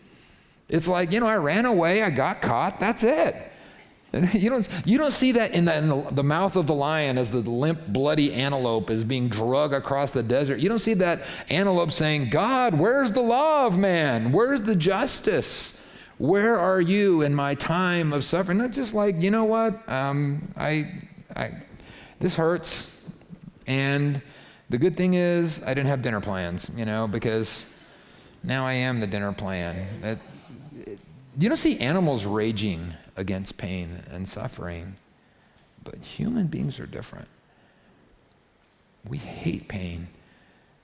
It's 0.67 0.87
like, 0.87 1.11
you 1.11 1.19
know, 1.19 1.27
I 1.27 1.35
ran 1.35 1.65
away, 1.65 2.01
I 2.01 2.09
got 2.09 2.41
caught, 2.41 2.79
that's 2.79 3.03
it. 3.03 3.50
You 4.33 4.49
don't, 4.49 4.67
you 4.85 4.97
don't 4.97 5.13
see 5.13 5.31
that 5.33 5.51
in, 5.51 5.65
the, 5.65 5.77
in 5.77 5.87
the, 5.87 6.07
the, 6.11 6.23
mouth 6.23 6.55
of 6.55 6.67
the 6.67 6.73
lion 6.73 7.17
as 7.17 7.31
the 7.31 7.39
limp, 7.39 7.87
bloody 7.87 8.33
antelope 8.33 8.89
is 8.89 9.03
being 9.03 9.29
drug 9.29 9.73
across 9.73 10.11
the 10.11 10.23
desert. 10.23 10.59
You 10.59 10.69
don't 10.69 10.79
see 10.79 10.95
that 10.95 11.25
antelope 11.49 11.91
saying, 11.91 12.29
God, 12.29 12.77
where's 12.77 13.11
the 13.11 13.21
love, 13.21 13.77
man? 13.77 14.31
Where's 14.31 14.61
the 14.61 14.75
justice? 14.75 15.81
Where 16.17 16.59
are 16.59 16.81
you 16.81 17.21
in 17.21 17.33
my 17.33 17.55
time 17.55 18.13
of 18.13 18.25
suffering? 18.25 18.57
Not 18.57 18.71
just 18.71 18.93
like, 18.93 19.19
you 19.19 19.31
know 19.31 19.45
what? 19.45 19.87
Um, 19.89 20.53
I, 20.57 21.01
I, 21.35 21.63
this 22.19 22.35
hurts. 22.35 22.95
And 23.65 24.21
the 24.69 24.77
good 24.77 24.95
thing 24.95 25.13
is, 25.13 25.61
I 25.63 25.73
didn't 25.73 25.87
have 25.87 26.01
dinner 26.01 26.21
plans, 26.21 26.69
you 26.75 26.85
know, 26.85 27.07
because 27.07 27.65
now 28.43 28.65
I 28.65 28.73
am 28.73 28.99
the 28.99 29.07
dinner 29.07 29.31
plan. 29.31 29.75
It, 30.03 30.19
it, 30.85 30.99
you 31.37 31.47
don't 31.47 31.57
see 31.57 31.79
animals 31.79 32.25
raging 32.25 32.93
against 33.21 33.55
pain 33.55 34.03
and 34.11 34.27
suffering. 34.27 34.97
But 35.83 35.95
human 35.95 36.47
beings 36.47 36.79
are 36.79 36.85
different. 36.85 37.29
We 39.07 39.17
hate 39.17 39.67
pain 39.67 40.07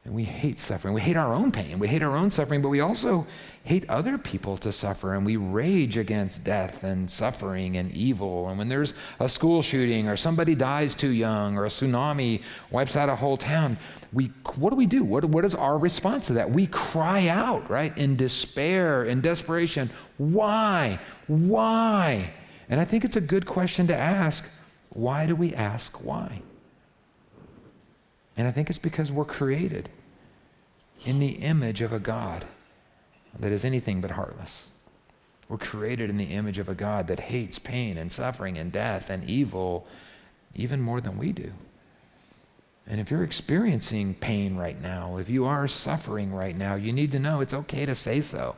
and 0.07 0.15
we 0.15 0.23
hate 0.23 0.57
suffering. 0.57 0.93
We 0.93 1.01
hate 1.01 1.17
our 1.17 1.33
own 1.33 1.51
pain. 1.51 1.79
We 1.79 1.87
hate 1.89 2.01
our 2.01 2.15
own 2.15 2.31
suffering, 2.31 2.61
but 2.61 2.69
we 2.69 2.79
also 2.79 3.27
hate 3.63 3.87
other 3.89 4.17
people 4.17 4.55
to 4.55 4.71
suffer. 4.71 5.13
And 5.13 5.25
we 5.25 5.35
rage 5.35 5.97
against 5.97 6.45
death 6.45 6.85
and 6.85 7.11
suffering 7.11 7.75
and 7.75 7.91
evil. 7.91 8.47
And 8.47 8.58
when 8.58 8.69
there's 8.69 8.93
a 9.19 9.27
school 9.27 9.62
shooting 9.62 10.08
or 10.08 10.15
somebody 10.15 10.55
dies 10.55 10.95
too 10.95 11.10
young 11.10 11.58
or 11.58 11.65
a 11.65 11.67
tsunami 11.67 12.41
wipes 12.71 12.95
out 12.95 13.10
a 13.10 13.15
whole 13.17 13.36
town, 13.36 13.77
we, 14.13 14.32
what 14.55 14.69
do 14.69 14.77
we 14.77 14.86
do? 14.86 15.03
What, 15.03 15.25
what 15.25 15.43
is 15.43 15.53
our 15.53 15.77
response 15.77 16.27
to 16.27 16.34
that? 16.34 16.49
We 16.49 16.67
cry 16.67 17.27
out, 17.27 17.69
right, 17.69 17.95
in 17.97 18.15
despair, 18.15 19.03
in 19.03 19.19
desperation. 19.19 19.89
Why? 20.17 21.01
Why? 21.27 22.32
And 22.69 22.79
I 22.79 22.86
think 22.86 23.03
it's 23.03 23.17
a 23.17 23.21
good 23.21 23.45
question 23.45 23.88
to 23.88 23.95
ask. 23.95 24.45
Why 24.91 25.25
do 25.25 25.36
we 25.36 25.53
ask 25.53 26.01
why? 26.01 26.43
And 28.38 28.47
I 28.47 28.52
think 28.52 28.69
it's 28.69 28.78
because 28.78 29.12
we're 29.12 29.26
created 29.26 29.89
in 31.06 31.19
the 31.19 31.34
image 31.39 31.82
of 31.82 31.91
a 31.91 32.00
God 32.00 32.45
that 33.39 33.52
is 33.52 33.65
anything 33.65 34.00
but 34.00 34.12
heartless. 34.12 34.65
We're 35.50 35.58
created 35.58 36.10
in 36.10 36.17
the 36.17 36.26
image 36.26 36.58
of 36.58 36.69
a 36.69 36.76
God 36.76 37.08
that 37.08 37.19
hates 37.19 37.58
pain 37.58 37.97
and 37.97 38.12
suffering 38.12 38.58
and 38.58 38.71
death 38.71 39.10
and 39.10 39.28
evil 39.30 39.88
even 40.54 40.82
more 40.82 41.02
than 41.02 41.17
we 41.17 41.32
do. 41.32 41.52
And 42.86 43.02
if 43.02 43.12
you're 43.12 43.23
experiencing 43.23 44.15
pain 44.15 44.56
right 44.56 44.82
now, 44.82 45.17
if 45.17 45.30
you 45.30 45.45
are 45.45 45.67
suffering 45.67 46.34
right 46.34 46.56
now, 46.56 46.76
you 46.76 46.93
need 46.93 47.12
to 47.13 47.19
know 47.19 47.41
it's 47.41 47.54
okay 47.54 47.86
to 47.86 47.95
say 47.95 48.21
so. 48.21 48.56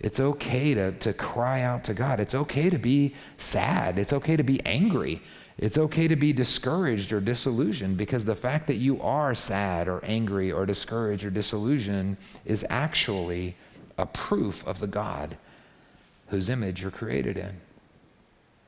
It's 0.00 0.20
okay 0.20 0.74
to, 0.74 0.92
to 0.92 1.12
cry 1.12 1.62
out 1.62 1.84
to 1.84 1.94
God. 1.94 2.20
It's 2.20 2.34
okay 2.34 2.70
to 2.70 2.78
be 2.78 3.14
sad. 3.36 3.98
It's 3.98 4.12
okay 4.12 4.36
to 4.36 4.42
be 4.42 4.64
angry. 4.64 5.22
It's 5.58 5.76
okay 5.76 6.06
to 6.06 6.14
be 6.14 6.32
discouraged 6.32 7.12
or 7.12 7.20
disillusioned 7.20 7.96
because 7.96 8.24
the 8.24 8.36
fact 8.36 8.68
that 8.68 8.76
you 8.76 9.02
are 9.02 9.34
sad 9.34 9.88
or 9.88 10.04
angry 10.04 10.52
or 10.52 10.64
discouraged 10.64 11.24
or 11.24 11.30
disillusioned 11.30 12.16
is 12.44 12.64
actually 12.70 13.56
a 13.98 14.06
proof 14.06 14.64
of 14.66 14.78
the 14.78 14.86
God 14.86 15.36
whose 16.28 16.48
image 16.48 16.82
you're 16.82 16.92
created 16.92 17.36
in. 17.36 17.60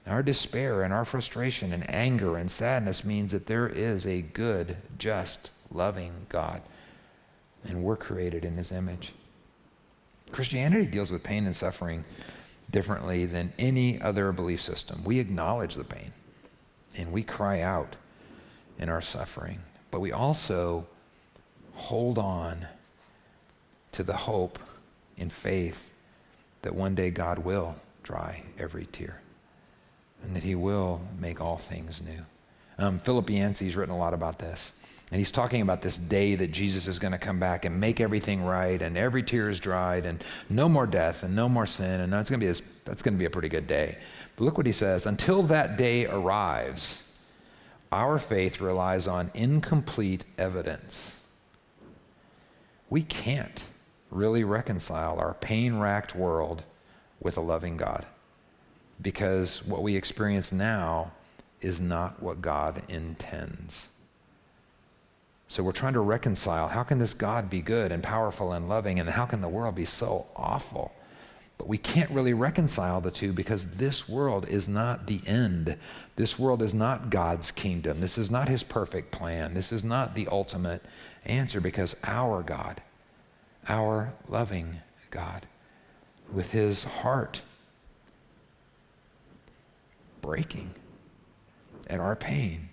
Our 0.07 0.25
despair 0.25 0.83
and 0.83 0.93
our 0.93 1.05
frustration 1.05 1.73
and 1.73 1.89
anger 1.89 2.37
and 2.37 2.51
sadness 2.51 3.05
means 3.05 3.31
that 3.31 3.47
there 3.47 3.69
is 3.69 4.05
a 4.05 4.23
good, 4.23 4.77
just, 4.99 5.51
loving 5.71 6.13
God, 6.29 6.61
and 7.65 7.85
we're 7.85 7.97
created 7.97 8.45
in 8.45 8.57
his 8.57 8.73
image. 8.73 9.13
Christianity 10.33 10.87
deals 10.87 11.13
with 11.13 11.23
pain 11.23 11.47
and 11.47 11.55
suffering 11.55 12.05
differently 12.71 13.27
than 13.27 13.53
any 13.59 14.01
other 14.01 14.33
belief 14.33 14.61
system. 14.61 15.05
We 15.05 15.21
acknowledge 15.21 15.75
the 15.75 15.85
pain 15.85 16.13
and 16.97 17.13
we 17.13 17.23
cry 17.23 17.61
out 17.61 17.97
in 18.79 18.89
our 18.89 19.01
suffering, 19.01 19.61
but 19.91 20.01
we 20.01 20.13
also 20.13 20.87
hold 21.75 22.19
on 22.19 22.67
to 23.93 24.03
the 24.03 24.17
hope 24.17 24.59
in 25.17 25.31
faith 25.31 25.91
that 26.63 26.75
one 26.75 26.95
day 26.95 27.11
God 27.11 27.39
will 27.39 27.77
dry 28.03 28.43
every 28.59 28.87
tear 28.87 29.21
and 30.23 30.37
that 30.37 30.43
he 30.43 30.55
will 30.55 31.01
make 31.19 31.41
all 31.41 31.57
things 31.57 32.01
new. 32.03 32.21
Um, 32.79 32.99
Philip 32.99 33.31
Yancey's 33.31 33.77
written 33.77 33.95
a 33.95 33.99
lot 33.99 34.15
about 34.15 34.39
this. 34.39 34.73
And 35.11 35.19
he's 35.19 35.33
talking 35.33 35.61
about 35.61 35.83
this 35.83 35.99
day 35.99 36.37
that 36.37 36.53
Jesus 36.53 36.87
is 36.87 37.01
going 37.01 37.13
to 37.13 37.19
come 37.19 37.41
back 37.41 37.65
and 37.65 37.81
make 37.81 38.01
everything 38.01 38.45
right, 38.45 38.81
and 38.81 38.97
every 38.97 39.25
tear 39.25 39.51
is 39.51 39.59
dried, 39.59 40.07
and 40.07 40.23
no 40.49 40.69
more 40.69 40.87
death, 40.87 41.25
and 41.25 41.35
no 41.35 41.49
more 41.49 41.67
sin, 41.67 42.01
and 42.01 42.15
it's 42.15 42.31
going 42.31 42.39
to 42.39 42.47
be 42.47 42.53
a, 42.53 42.80
that's 42.91 43.03
going 43.03 43.15
to 43.15 43.19
be 43.19 43.25
a 43.25 43.31
pretty 43.31 43.49
good 43.49 43.69
day. 43.69 43.97
But 44.35 44.45
look 44.45 44.57
what 44.57 44.67
he 44.67 44.73
says: 44.73 45.07
until 45.07 45.45
that 45.45 45.77
day 45.77 46.07
arrives, 46.07 47.05
our 47.93 48.19
faith 48.19 48.61
relies 48.61 49.07
on 49.07 49.31
incomplete 49.33 50.25
evidence. 50.37 51.15
We 52.91 53.03
can't 53.03 53.65
really 54.11 54.43
reconcile 54.43 55.21
our 55.21 55.35
pain-racked 55.35 56.17
world 56.17 56.65
with 57.21 57.37
a 57.37 57.41
loving 57.41 57.77
God, 57.77 58.07
because 59.01 59.65
what 59.65 59.85
we 59.85 59.95
experience 59.95 60.51
now 60.51 61.13
is 61.61 61.81
not 61.81 62.21
what 62.21 62.43
God 62.43 62.83
intends. 62.89 63.89
So 65.47 65.63
we're 65.63 65.73
trying 65.73 65.93
to 65.93 66.01
reconcile 66.01 66.69
how 66.69 66.83
can 66.83 66.99
this 66.99 67.15
God 67.15 67.49
be 67.49 67.61
good 67.61 67.93
and 67.93 68.03
powerful 68.03 68.53
and 68.53 68.69
loving, 68.69 68.99
and 68.99 69.11
how 69.11 69.27
can 69.27 69.41
the 69.41 69.49
world 69.49 69.77
be 69.77 69.85
so 69.85 70.27
awful? 70.35 70.93
But 71.61 71.69
we 71.69 71.77
can't 71.77 72.11
really 72.11 72.33
reconcile 72.33 73.03
the 73.03 73.11
two 73.11 73.35
because 73.35 73.67
this 73.67 74.09
world 74.09 74.49
is 74.49 74.67
not 74.67 75.07
the 75.07 75.21
end. 75.27 75.77
This 76.17 76.39
world 76.39 76.63
is 76.63 76.73
not 76.73 77.11
God's 77.11 77.51
kingdom. 77.51 78.01
This 78.01 78.17
is 78.17 78.31
not 78.31 78.49
his 78.49 78.63
perfect 78.63 79.11
plan. 79.11 79.53
This 79.53 79.71
is 79.71 79.85
not 79.85 80.15
the 80.15 80.27
ultimate 80.29 80.83
answer 81.27 81.61
because 81.61 81.95
our 82.03 82.41
God, 82.43 82.81
our 83.69 84.15
loving 84.27 84.81
God, 85.11 85.45
with 86.33 86.53
his 86.53 86.85
heart 86.85 87.43
breaking 90.23 90.71
at 91.89 92.01
our 92.01 92.17
pain, 92.17 92.71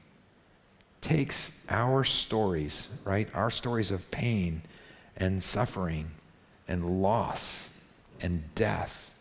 takes 1.01 1.51
our 1.67 2.05
stories, 2.05 2.87
right? 3.03 3.27
Our 3.33 3.51
stories 3.51 3.91
of 3.91 4.09
pain 4.11 4.61
and 5.17 5.43
suffering 5.43 6.11
and 6.69 7.01
loss 7.01 7.69
and 8.21 8.43
death, 8.55 9.13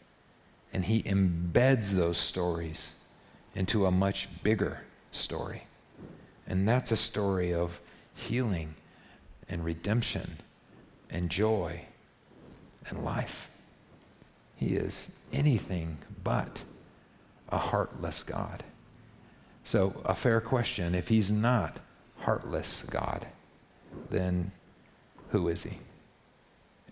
and 0.72 0.84
he 0.84 1.02
embeds 1.02 1.92
those 1.92 2.18
stories 2.18 2.94
into 3.54 3.86
a 3.86 3.90
much 3.90 4.28
bigger 4.42 4.80
story. 5.12 5.64
And 6.46 6.68
that's 6.68 6.92
a 6.92 6.96
story 6.96 7.52
of 7.52 7.80
healing 8.14 8.74
and 9.48 9.64
redemption 9.64 10.38
and 11.10 11.30
joy 11.30 11.86
and 12.88 13.04
life. 13.04 13.50
He 14.56 14.74
is 14.74 15.08
anything 15.32 15.98
but 16.22 16.62
a 17.48 17.58
heartless 17.58 18.22
God. 18.22 18.64
So, 19.64 20.00
a 20.04 20.14
fair 20.14 20.40
question 20.40 20.94
if 20.94 21.08
he's 21.08 21.32
not 21.32 21.78
heartless 22.18 22.84
God, 22.88 23.26
then 24.10 24.52
who 25.30 25.48
is 25.48 25.64
he? 25.64 25.78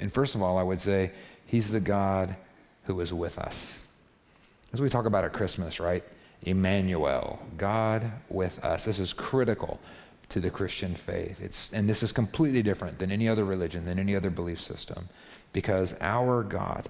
And 0.00 0.12
first 0.12 0.34
of 0.34 0.42
all, 0.42 0.58
I 0.58 0.62
would 0.62 0.80
say 0.80 1.12
he's 1.46 1.70
the 1.70 1.80
God 1.80 2.36
who 2.84 3.00
is 3.00 3.12
with 3.12 3.38
us. 3.38 3.78
As 4.72 4.80
we 4.80 4.88
talk 4.88 5.06
about 5.06 5.24
at 5.24 5.32
Christmas, 5.32 5.80
right? 5.80 6.02
Emmanuel, 6.42 7.38
God 7.56 8.10
with 8.28 8.62
us. 8.64 8.84
This 8.84 8.98
is 8.98 9.12
critical 9.12 9.80
to 10.30 10.40
the 10.40 10.50
Christian 10.50 10.94
faith. 10.94 11.40
It's, 11.40 11.72
and 11.72 11.88
this 11.88 12.02
is 12.02 12.12
completely 12.12 12.62
different 12.62 12.98
than 12.98 13.10
any 13.10 13.28
other 13.28 13.44
religion, 13.44 13.84
than 13.84 13.98
any 13.98 14.16
other 14.16 14.30
belief 14.30 14.60
system, 14.60 15.08
because 15.52 15.94
our 16.00 16.42
God 16.42 16.88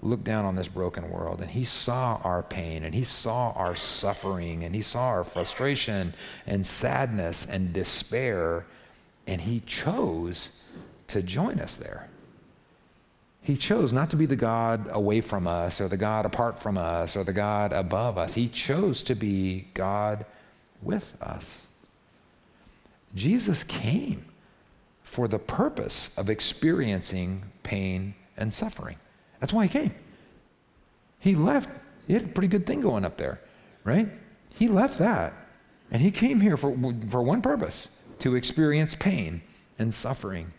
looked 0.00 0.24
down 0.24 0.44
on 0.44 0.54
this 0.54 0.68
broken 0.68 1.10
world 1.10 1.40
and 1.40 1.50
he 1.50 1.64
saw 1.64 2.20
our 2.22 2.42
pain 2.42 2.84
and 2.84 2.94
he 2.94 3.02
saw 3.02 3.50
our 3.52 3.74
suffering 3.74 4.64
and 4.64 4.74
he 4.74 4.82
saw 4.82 5.06
our 5.06 5.24
frustration 5.24 6.14
and 6.46 6.64
sadness 6.64 7.44
and 7.46 7.72
despair 7.72 8.64
and 9.26 9.40
he 9.40 9.60
chose 9.66 10.50
to 11.08 11.20
join 11.22 11.58
us 11.58 11.76
there. 11.76 12.08
He 13.48 13.56
chose 13.56 13.94
not 13.94 14.10
to 14.10 14.16
be 14.16 14.26
the 14.26 14.36
God 14.36 14.90
away 14.90 15.22
from 15.22 15.46
us 15.46 15.80
or 15.80 15.88
the 15.88 15.96
God 15.96 16.26
apart 16.26 16.60
from 16.60 16.76
us 16.76 17.16
or 17.16 17.24
the 17.24 17.32
God 17.32 17.72
above 17.72 18.18
us. 18.18 18.34
He 18.34 18.46
chose 18.46 19.00
to 19.04 19.14
be 19.14 19.68
God 19.72 20.26
with 20.82 21.16
us. 21.22 21.66
Jesus 23.14 23.64
came 23.64 24.26
for 25.02 25.28
the 25.28 25.38
purpose 25.38 26.10
of 26.18 26.28
experiencing 26.28 27.42
pain 27.62 28.14
and 28.36 28.52
suffering. 28.52 28.98
That's 29.40 29.54
why 29.54 29.62
he 29.62 29.70
came. 29.70 29.94
He 31.18 31.34
left. 31.34 31.70
He 32.06 32.12
had 32.12 32.24
a 32.24 32.28
pretty 32.28 32.48
good 32.48 32.66
thing 32.66 32.82
going 32.82 33.06
up 33.06 33.16
there, 33.16 33.40
right? 33.82 34.10
He 34.58 34.68
left 34.68 34.98
that. 34.98 35.32
And 35.90 36.02
he 36.02 36.10
came 36.10 36.42
here 36.42 36.58
for, 36.58 36.76
for 37.08 37.22
one 37.22 37.40
purpose 37.40 37.88
to 38.18 38.34
experience 38.34 38.94
pain 38.94 39.40
and 39.78 39.94
suffering 39.94 40.52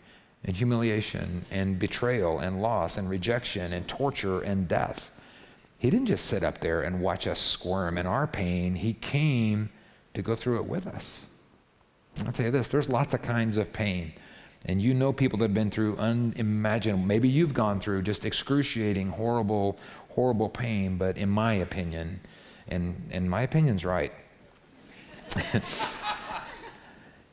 and 0.44 0.56
humiliation 0.56 1.44
and 1.50 1.78
betrayal 1.78 2.38
and 2.38 2.62
loss 2.62 2.96
and 2.96 3.08
rejection 3.10 3.72
and 3.72 3.86
torture 3.86 4.40
and 4.40 4.66
death. 4.66 5.10
He 5.78 5.90
didn't 5.90 6.06
just 6.06 6.26
sit 6.26 6.42
up 6.42 6.58
there 6.58 6.82
and 6.82 7.00
watch 7.00 7.26
us 7.26 7.38
squirm 7.38 7.98
in 7.98 8.06
our 8.06 8.26
pain. 8.26 8.76
He 8.76 8.94
came 8.94 9.70
to 10.14 10.22
go 10.22 10.34
through 10.34 10.58
it 10.58 10.66
with 10.66 10.86
us. 10.86 11.26
I'll 12.26 12.32
tell 12.32 12.46
you 12.46 12.50
this 12.52 12.68
there's 12.68 12.88
lots 12.88 13.14
of 13.14 13.22
kinds 13.22 13.56
of 13.56 13.72
pain. 13.72 14.12
And 14.66 14.82
you 14.82 14.92
know 14.92 15.12
people 15.12 15.38
that 15.38 15.46
have 15.46 15.54
been 15.54 15.70
through 15.70 15.96
unimaginable, 15.96 17.06
maybe 17.06 17.28
you've 17.28 17.54
gone 17.54 17.80
through 17.80 18.02
just 18.02 18.26
excruciating, 18.26 19.08
horrible, 19.08 19.78
horrible 20.10 20.50
pain, 20.50 20.98
but 20.98 21.16
in 21.16 21.30
my 21.30 21.54
opinion, 21.54 22.20
and, 22.68 23.08
and 23.10 23.30
my 23.30 23.42
opinion's 23.42 23.86
right, 23.86 24.12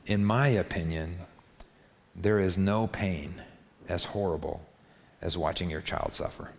in 0.06 0.24
my 0.24 0.48
opinion, 0.48 1.18
there 2.18 2.40
is 2.40 2.58
no 2.58 2.88
pain 2.88 3.42
as 3.88 4.04
horrible 4.04 4.62
as 5.22 5.38
watching 5.38 5.70
your 5.70 5.82
child 5.82 6.14
suffer. 6.14 6.50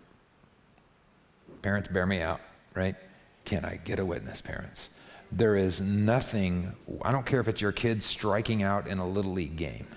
Parents, 1.61 1.89
bear 1.89 2.05
me 2.05 2.21
out, 2.21 2.39
right? 2.73 2.95
Can 3.43 3.65
I 3.65 3.77
get 3.77 3.99
a 3.99 4.05
witness, 4.05 4.41
parents? 4.41 4.89
There 5.31 5.55
is 5.55 5.81
nothing, 5.81 6.73
I 7.01 7.11
don't 7.11 7.25
care 7.25 7.39
if 7.39 7.47
it's 7.47 7.61
your 7.61 7.71
kid 7.71 8.01
striking 8.01 8.63
out 8.63 8.87
in 8.87 8.97
a 8.97 9.07
little 9.07 9.33
league 9.33 9.57
game, 9.57 9.87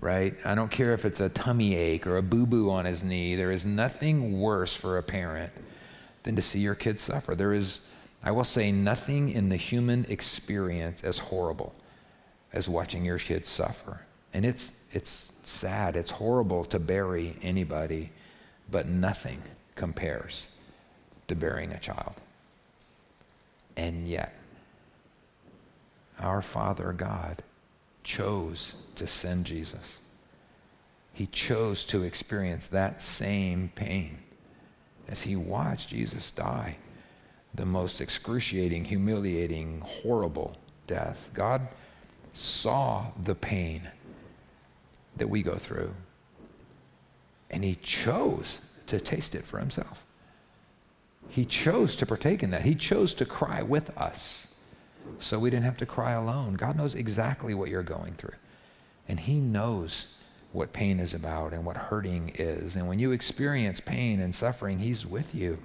right? 0.00 0.34
I 0.44 0.54
don't 0.54 0.70
care 0.70 0.92
if 0.92 1.04
it's 1.04 1.20
a 1.20 1.28
tummy 1.30 1.74
ache 1.74 2.06
or 2.06 2.18
a 2.18 2.22
boo 2.22 2.46
boo 2.46 2.70
on 2.70 2.84
his 2.84 3.02
knee. 3.02 3.34
There 3.34 3.50
is 3.50 3.64
nothing 3.64 4.38
worse 4.38 4.74
for 4.74 4.98
a 4.98 5.02
parent 5.02 5.52
than 6.22 6.36
to 6.36 6.42
see 6.42 6.60
your 6.60 6.74
kid 6.74 7.00
suffer. 7.00 7.34
There 7.34 7.52
is, 7.52 7.80
I 8.22 8.30
will 8.32 8.44
say, 8.44 8.70
nothing 8.70 9.30
in 9.30 9.48
the 9.48 9.56
human 9.56 10.04
experience 10.08 11.02
as 11.02 11.18
horrible 11.18 11.74
as 12.52 12.68
watching 12.68 13.04
your 13.04 13.18
kids 13.18 13.48
suffer. 13.48 14.02
And 14.32 14.44
it's, 14.44 14.72
it's 14.92 15.32
sad, 15.42 15.96
it's 15.96 16.10
horrible 16.10 16.64
to 16.66 16.78
bury 16.78 17.36
anybody, 17.42 18.12
but 18.70 18.88
nothing 18.88 19.42
compares 19.74 20.48
to 21.28 21.34
burying 21.34 21.72
a 21.72 21.78
child. 21.78 22.14
And 23.76 24.08
yet, 24.08 24.34
our 26.18 26.40
Father 26.40 26.92
God 26.92 27.42
chose 28.02 28.74
to 28.94 29.06
send 29.06 29.44
Jesus. 29.44 29.98
He 31.12 31.26
chose 31.26 31.84
to 31.86 32.02
experience 32.02 32.68
that 32.68 33.00
same 33.00 33.70
pain 33.74 34.18
as 35.08 35.22
he 35.22 35.36
watched 35.36 35.88
Jesus 35.88 36.30
die 36.30 36.76
the 37.54 37.66
most 37.66 38.00
excruciating, 38.00 38.84
humiliating, 38.84 39.80
horrible 39.84 40.56
death. 40.86 41.30
God 41.32 41.68
saw 42.34 43.06
the 43.22 43.34
pain 43.34 43.90
that 45.16 45.28
we 45.28 45.42
go 45.42 45.56
through, 45.56 45.94
and 47.50 47.64
he 47.64 47.76
chose 47.82 48.60
to 48.86 49.00
taste 49.00 49.34
it 49.34 49.46
for 49.46 49.58
himself. 49.58 50.04
He 51.28 51.44
chose 51.44 51.96
to 51.96 52.06
partake 52.06 52.42
in 52.42 52.50
that. 52.50 52.62
He 52.62 52.74
chose 52.74 53.12
to 53.14 53.24
cry 53.24 53.62
with 53.62 53.96
us 53.98 54.46
so 55.18 55.38
we 55.38 55.50
didn't 55.50 55.64
have 55.64 55.76
to 55.78 55.86
cry 55.86 56.12
alone. 56.12 56.54
God 56.54 56.76
knows 56.76 56.94
exactly 56.94 57.54
what 57.54 57.68
you're 57.68 57.82
going 57.82 58.14
through. 58.14 58.34
And 59.08 59.20
He 59.20 59.40
knows 59.40 60.06
what 60.52 60.72
pain 60.72 61.00
is 61.00 61.14
about 61.14 61.52
and 61.52 61.64
what 61.64 61.76
hurting 61.76 62.32
is. 62.36 62.76
And 62.76 62.88
when 62.88 62.98
you 62.98 63.12
experience 63.12 63.80
pain 63.80 64.20
and 64.20 64.34
suffering, 64.34 64.78
He's 64.78 65.06
with 65.06 65.34
you. 65.34 65.58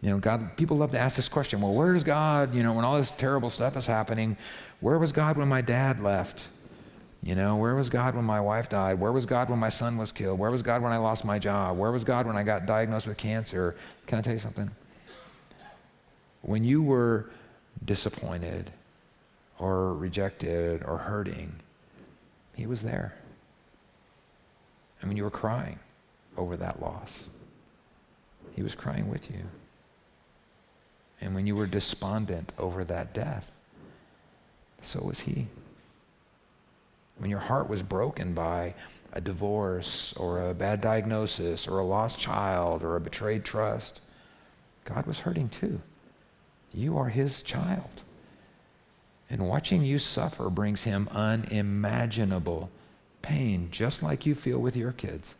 You 0.00 0.10
know, 0.10 0.18
God, 0.18 0.56
people 0.56 0.76
love 0.76 0.90
to 0.92 0.98
ask 0.98 1.16
this 1.16 1.28
question 1.28 1.60
well, 1.60 1.74
where's 1.74 2.04
God? 2.04 2.54
You 2.54 2.62
know, 2.62 2.72
when 2.72 2.84
all 2.84 2.98
this 2.98 3.12
terrible 3.12 3.50
stuff 3.50 3.76
is 3.76 3.86
happening, 3.86 4.36
where 4.80 4.98
was 4.98 5.12
God 5.12 5.36
when 5.36 5.48
my 5.48 5.62
dad 5.62 6.00
left? 6.00 6.48
You 7.22 7.36
know, 7.36 7.56
where 7.56 7.76
was 7.76 7.88
God 7.88 8.16
when 8.16 8.24
my 8.24 8.40
wife 8.40 8.68
died? 8.68 8.98
Where 8.98 9.12
was 9.12 9.26
God 9.26 9.48
when 9.48 9.58
my 9.60 9.68
son 9.68 9.96
was 9.96 10.10
killed? 10.10 10.40
Where 10.40 10.50
was 10.50 10.62
God 10.62 10.82
when 10.82 10.92
I 10.92 10.96
lost 10.96 11.24
my 11.24 11.38
job? 11.38 11.78
Where 11.78 11.92
was 11.92 12.02
God 12.02 12.26
when 12.26 12.36
I 12.36 12.42
got 12.42 12.66
diagnosed 12.66 13.06
with 13.06 13.16
cancer? 13.16 13.76
Can 14.06 14.18
I 14.18 14.22
tell 14.22 14.32
you 14.32 14.40
something? 14.40 14.70
When 16.40 16.64
you 16.64 16.82
were 16.82 17.30
disappointed 17.84 18.72
or 19.58 19.94
rejected 19.94 20.82
or 20.82 20.98
hurting, 20.98 21.54
He 22.54 22.66
was 22.66 22.82
there. 22.82 23.14
I 25.00 25.06
mean, 25.06 25.16
you 25.16 25.22
were 25.22 25.30
crying 25.30 25.78
over 26.36 26.56
that 26.56 26.82
loss. 26.82 27.28
He 28.56 28.64
was 28.64 28.74
crying 28.74 29.08
with 29.08 29.30
you. 29.30 29.44
And 31.20 31.36
when 31.36 31.46
you 31.46 31.54
were 31.54 31.68
despondent 31.68 32.52
over 32.58 32.82
that 32.82 33.14
death, 33.14 33.52
so 34.80 35.00
was 35.04 35.20
He. 35.20 35.46
When 37.22 37.30
your 37.30 37.38
heart 37.38 37.68
was 37.68 37.84
broken 37.84 38.34
by 38.34 38.74
a 39.12 39.20
divorce 39.20 40.12
or 40.16 40.50
a 40.50 40.54
bad 40.54 40.80
diagnosis 40.80 41.68
or 41.68 41.78
a 41.78 41.84
lost 41.84 42.18
child 42.18 42.82
or 42.82 42.96
a 42.96 43.00
betrayed 43.00 43.44
trust, 43.44 44.00
God 44.84 45.06
was 45.06 45.20
hurting 45.20 45.48
too. 45.48 45.80
You 46.74 46.98
are 46.98 47.10
His 47.10 47.40
child. 47.42 48.02
And 49.30 49.46
watching 49.46 49.82
you 49.82 50.00
suffer 50.00 50.50
brings 50.50 50.82
him 50.82 51.08
unimaginable 51.12 52.70
pain, 53.22 53.68
just 53.70 54.02
like 54.02 54.26
you 54.26 54.34
feel 54.34 54.58
with 54.58 54.74
your 54.74 54.90
kids, 54.90 55.36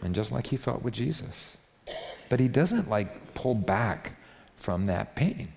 and 0.00 0.14
just 0.14 0.32
like 0.32 0.46
he 0.46 0.56
felt 0.56 0.82
with 0.82 0.94
Jesus. 0.94 1.58
But 2.30 2.40
he 2.40 2.48
doesn't 2.48 2.88
like 2.88 3.34
pull 3.34 3.54
back 3.54 4.16
from 4.56 4.86
that 4.86 5.14
pain. 5.14 5.52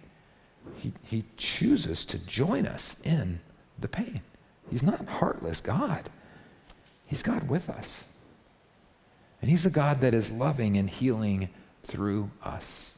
He, 0.75 0.91
he 1.01 1.23
chooses 1.37 2.03
to 2.05 2.17
join 2.17 2.65
us 2.67 2.97
in 3.05 3.39
the 3.79 3.87
pain. 3.87 4.19
He's 4.73 4.83
not 4.83 5.05
heartless 5.07 5.61
God. 5.61 6.09
He's 7.05 7.23
God 7.23 7.47
with 7.47 7.69
us. 7.69 8.01
And 9.41 9.49
he's 9.49 9.65
a 9.65 9.69
God 9.69 10.01
that 10.01 10.13
is 10.13 10.31
loving 10.31 10.77
and 10.77 10.89
healing 10.89 11.49
through 11.83 12.31
us 12.43 12.93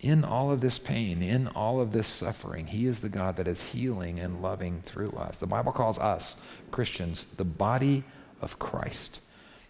in 0.00 0.24
all 0.24 0.50
of 0.50 0.60
this 0.60 0.78
pain, 0.78 1.22
in 1.22 1.48
all 1.48 1.80
of 1.80 1.92
this 1.92 2.06
suffering, 2.06 2.66
He 2.66 2.86
is 2.86 3.00
the 3.00 3.08
God 3.08 3.36
that 3.36 3.48
is 3.48 3.60
healing 3.60 4.20
and 4.20 4.40
loving 4.40 4.82
through 4.86 5.10
us. 5.10 5.38
The 5.38 5.46
Bible 5.46 5.72
calls 5.72 5.98
us, 5.98 6.36
Christians, 6.70 7.26
the 7.36 7.44
body 7.44 8.04
of 8.40 8.58
Christ. 8.58 9.20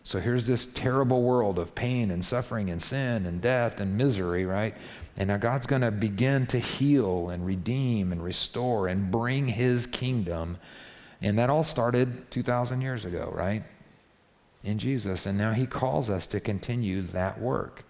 So 0.05 0.21
here's 0.21 0.47
this 0.47 0.67
terrible 0.67 1.23
world 1.23 1.59
of 1.59 1.75
pain 1.75 2.11
and 2.11 2.25
suffering 2.25 2.71
and 2.71 2.81
sin 2.81 3.27
and 3.27 3.41
death 3.41 3.81
and 3.81 3.97
misery, 3.97 4.45
right? 4.45 4.75
And 5.17 5.29
now 5.29 5.39
God's 5.39 5.67
going 5.67 5.83
to 5.83 5.91
begin 5.91 6.47
to 6.49 6.59
heal 6.59 7.31
and 7.31 7.45
redeem 7.45 8.13
and 8.13 8.23
restore 8.23 8.87
and 8.87 9.11
bring 9.11 9.49
His 9.49 9.87
kingdom. 9.87 10.59
And 11.21 11.39
that 11.39 11.51
all 11.51 11.65
started 11.65 12.31
2,000 12.31 12.81
years 12.81 13.05
ago, 13.05 13.33
right? 13.35 13.65
In 14.65 14.79
Jesus. 14.79 15.27
And 15.27 15.37
now 15.37 15.53
He 15.53 15.67
calls 15.67 16.11
us 16.11 16.27
to 16.29 16.41
continue 16.41 17.03
that 17.03 17.41
work. 17.41 17.85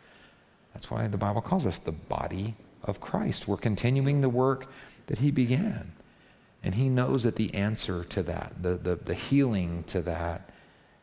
That's 0.75 0.91
why 0.91 1.07
the 1.09 1.17
Bible 1.17 1.41
calls 1.41 1.67
us 1.67 1.79
the 1.79 1.93
body 1.93 2.55
of 2.85 3.01
Christ. 3.01 3.49
We're 3.49 3.57
continuing 3.57 4.21
the 4.21 4.29
work 4.29 4.71
that 5.07 5.19
he 5.19 5.31
began. 5.31 5.93
And 6.63 6.75
he 6.75 6.89
knows 6.89 7.23
that 7.23 7.37
the 7.37 7.55
answer 7.55 8.05
to 8.05 8.23
that, 8.25 8.63
the, 8.63 8.77
the, 8.77 8.97
the 8.97 9.15
healing 9.15 9.85
to 9.89 10.01
that, 10.03 10.51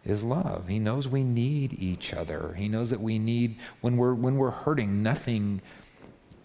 is 0.03 0.23
love. 0.23 0.67
He 0.67 0.79
knows 0.79 1.07
we 1.07 1.23
need 1.23 1.73
each 1.79 2.13
other. 2.13 2.53
He 2.57 2.67
knows 2.67 2.91
that 2.91 3.01
we 3.01 3.17
need, 3.17 3.57
when 3.81 3.97
we're, 3.97 4.13
when 4.13 4.37
we're 4.37 4.51
hurting, 4.51 5.01
nothing 5.01 5.61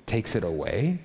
takes 0.07 0.35
it 0.35 0.43
away. 0.43 1.01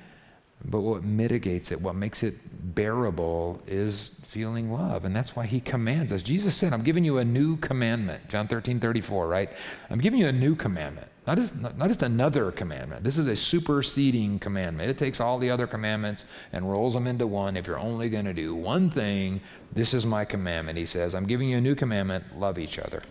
But 0.63 0.81
what 0.81 1.03
mitigates 1.03 1.71
it, 1.71 1.79
what 1.79 1.95
makes 1.95 2.23
it 2.23 2.35
bearable, 2.73 3.61
is 3.67 4.11
feeling 4.23 4.71
love. 4.71 5.05
And 5.05 5.15
that's 5.15 5.35
why 5.35 5.45
he 5.45 5.59
commands 5.59 6.11
us. 6.11 6.21
Jesus 6.21 6.55
said, 6.55 6.73
I'm 6.73 6.83
giving 6.83 7.03
you 7.03 7.19
a 7.19 7.25
new 7.25 7.57
commandment. 7.57 8.27
John 8.29 8.47
13, 8.47 8.79
34, 8.79 9.27
right? 9.27 9.49
I'm 9.89 9.99
giving 9.99 10.19
you 10.19 10.27
a 10.27 10.31
new 10.31 10.55
commandment. 10.55 11.07
Not 11.27 11.37
just, 11.37 11.55
not 11.55 11.87
just 11.87 12.03
another 12.03 12.51
commandment. 12.51 13.03
This 13.03 13.17
is 13.17 13.27
a 13.27 13.35
superseding 13.35 14.39
commandment. 14.39 14.89
It 14.89 14.97
takes 14.97 15.19
all 15.19 15.39
the 15.39 15.49
other 15.49 15.65
commandments 15.65 16.25
and 16.53 16.69
rolls 16.69 16.93
them 16.93 17.07
into 17.07 17.25
one. 17.25 17.57
If 17.57 17.65
you're 17.67 17.79
only 17.79 18.09
going 18.09 18.25
to 18.25 18.33
do 18.33 18.53
one 18.53 18.89
thing, 18.89 19.41
this 19.73 19.93
is 19.93 20.05
my 20.05 20.23
commandment. 20.23 20.77
He 20.77 20.85
says, 20.85 21.15
I'm 21.15 21.25
giving 21.25 21.49
you 21.49 21.57
a 21.57 21.61
new 21.61 21.75
commandment 21.75 22.37
love 22.37 22.59
each 22.59 22.77
other. 22.77 23.01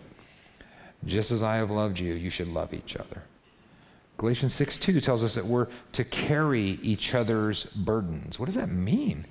Just 1.05 1.31
as 1.31 1.43
I 1.43 1.57
have 1.57 1.71
loved 1.71 1.99
you, 1.99 2.13
you 2.13 2.29
should 2.29 2.47
love 2.47 2.73
each 2.73 2.95
other. 2.95 3.21
Galatians 4.17 4.53
6 4.53 4.77
2 4.77 5.01
tells 5.01 5.23
us 5.23 5.35
that 5.35 5.45
we're 5.45 5.67
to 5.91 6.03
carry 6.03 6.79
each 6.81 7.13
other's 7.13 7.65
burdens. 7.65 8.39
What 8.39 8.45
does 8.45 8.55
that 8.55 8.69
mean? 8.69 9.25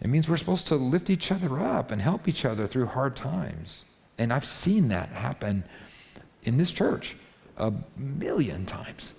It 0.00 0.08
means 0.08 0.28
we're 0.28 0.36
supposed 0.36 0.66
to 0.68 0.76
lift 0.76 1.10
each 1.10 1.32
other 1.32 1.60
up 1.60 1.90
and 1.90 2.02
help 2.02 2.28
each 2.28 2.44
other 2.44 2.66
through 2.66 2.86
hard 2.86 3.16
times. 3.16 3.84
And 4.18 4.32
I've 4.32 4.44
seen 4.44 4.88
that 4.88 5.10
happen 5.10 5.64
in 6.42 6.56
this 6.56 6.70
church 6.70 7.16
a 7.56 7.72
million 7.96 8.66
times. 8.66 9.14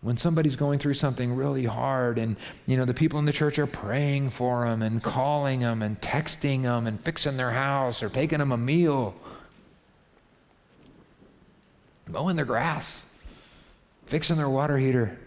When 0.00 0.16
somebody's 0.16 0.54
going 0.54 0.78
through 0.78 0.94
something 0.94 1.34
really 1.34 1.64
hard 1.64 2.18
and 2.18 2.36
you 2.66 2.76
know 2.76 2.84
the 2.84 2.94
people 2.94 3.18
in 3.18 3.24
the 3.24 3.32
church 3.32 3.58
are 3.58 3.66
praying 3.66 4.30
for 4.30 4.64
them 4.64 4.82
and 4.82 5.02
calling 5.02 5.60
them 5.60 5.82
and 5.82 6.00
texting 6.00 6.62
them 6.62 6.86
and 6.86 7.00
fixing 7.00 7.36
their 7.36 7.50
house 7.50 8.02
or 8.02 8.08
taking 8.08 8.38
them 8.38 8.52
a 8.52 8.56
meal, 8.56 9.16
mowing 12.06 12.36
their 12.36 12.44
grass, 12.44 13.04
fixing 14.08 14.36
their 14.36 14.48
water 14.48 14.78
heater, 14.78 15.18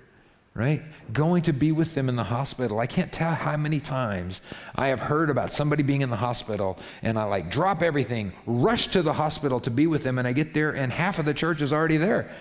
right? 0.54 0.82
Going 1.14 1.44
to 1.44 1.54
be 1.54 1.72
with 1.72 1.94
them 1.96 2.10
in 2.10 2.16
the 2.16 2.24
hospital. 2.24 2.80
I 2.80 2.88
can't 2.88 3.12
tell 3.12 3.34
how 3.34 3.56
many 3.58 3.80
times 3.80 4.42
I 4.76 4.88
have 4.88 5.00
heard 5.00 5.30
about 5.30 5.54
somebody 5.54 5.84
being 5.84 6.02
in 6.02 6.10
the 6.10 6.18
hospital 6.18 6.78
and 7.02 7.18
I 7.18 7.24
like 7.24 7.52
drop 7.52 7.82
everything, 7.82 8.34
rush 8.46 8.88
to 8.88 9.02
the 9.02 9.14
hospital 9.14 9.60
to 9.62 9.72
be 9.72 9.88
with 9.88 10.04
them, 10.04 10.18
and 10.18 10.28
I 10.28 10.34
get 10.34 10.54
there 10.54 10.72
and 10.72 10.92
half 10.92 11.20
of 11.20 11.26
the 11.26 11.34
church 11.34 11.62
is 11.62 11.72
already 11.72 11.98
there. 11.98 12.32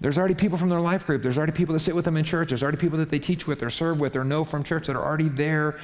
There's 0.00 0.18
already 0.18 0.34
people 0.34 0.58
from 0.58 0.70
their 0.70 0.80
life 0.80 1.06
group. 1.06 1.22
There's 1.22 1.36
already 1.36 1.52
people 1.52 1.74
that 1.74 1.80
sit 1.80 1.94
with 1.94 2.06
them 2.06 2.16
in 2.16 2.24
church. 2.24 2.48
There's 2.48 2.62
already 2.62 2.78
people 2.78 2.98
that 2.98 3.10
they 3.10 3.18
teach 3.18 3.46
with 3.46 3.62
or 3.62 3.70
serve 3.70 4.00
with 4.00 4.16
or 4.16 4.24
know 4.24 4.44
from 4.44 4.64
church 4.64 4.86
that 4.86 4.96
are 4.96 5.04
already 5.04 5.28
there 5.28 5.78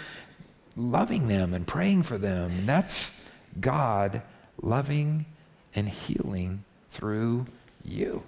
loving 0.77 1.29
them 1.29 1.55
and 1.55 1.67
praying 1.67 2.03
for 2.03 2.19
them. 2.19 2.51
And 2.51 2.69
that's 2.69 3.25
God 3.61 4.23
loving 4.61 5.27
and 5.75 5.89
healing 5.89 6.65
through 6.91 7.47
you. 7.85 8.23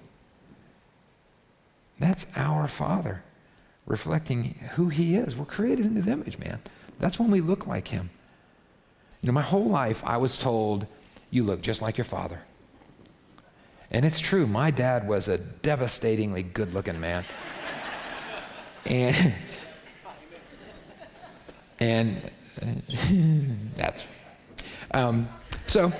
That's 1.99 2.27
our 2.37 2.69
Father 2.69 3.23
reflecting 3.87 4.55
who 4.75 4.89
He 4.89 5.17
is. 5.17 5.37
We're 5.37 5.45
created 5.45 5.87
in 5.87 5.97
His 5.97 6.07
image, 6.07 6.39
man. 6.39 6.61
That's 6.99 7.19
when 7.19 7.31
we 7.31 7.41
look 7.41 7.67
like 7.67 7.89
Him. 7.89 8.11
You 9.23 9.29
know, 9.29 9.33
my 9.33 9.43
whole 9.43 9.69
life 9.69 10.03
I 10.05 10.17
was 10.17 10.37
told, 10.37 10.87
you 11.31 11.43
look 11.43 11.61
just 11.61 11.83
like 11.83 11.97
your 11.99 12.05
father. 12.05 12.41
And 13.91 14.05
it's 14.05 14.21
true, 14.21 14.47
my 14.47 14.71
dad 14.71 15.09
was 15.09 15.29
a 15.29 15.39
devastatingly 15.39 16.43
good 16.43 16.75
looking 16.75 17.01
man. 17.01 17.25
and 18.85 19.35
and 21.81 22.31
that's 23.75 24.05
um, 24.93 25.29
so 25.67 25.93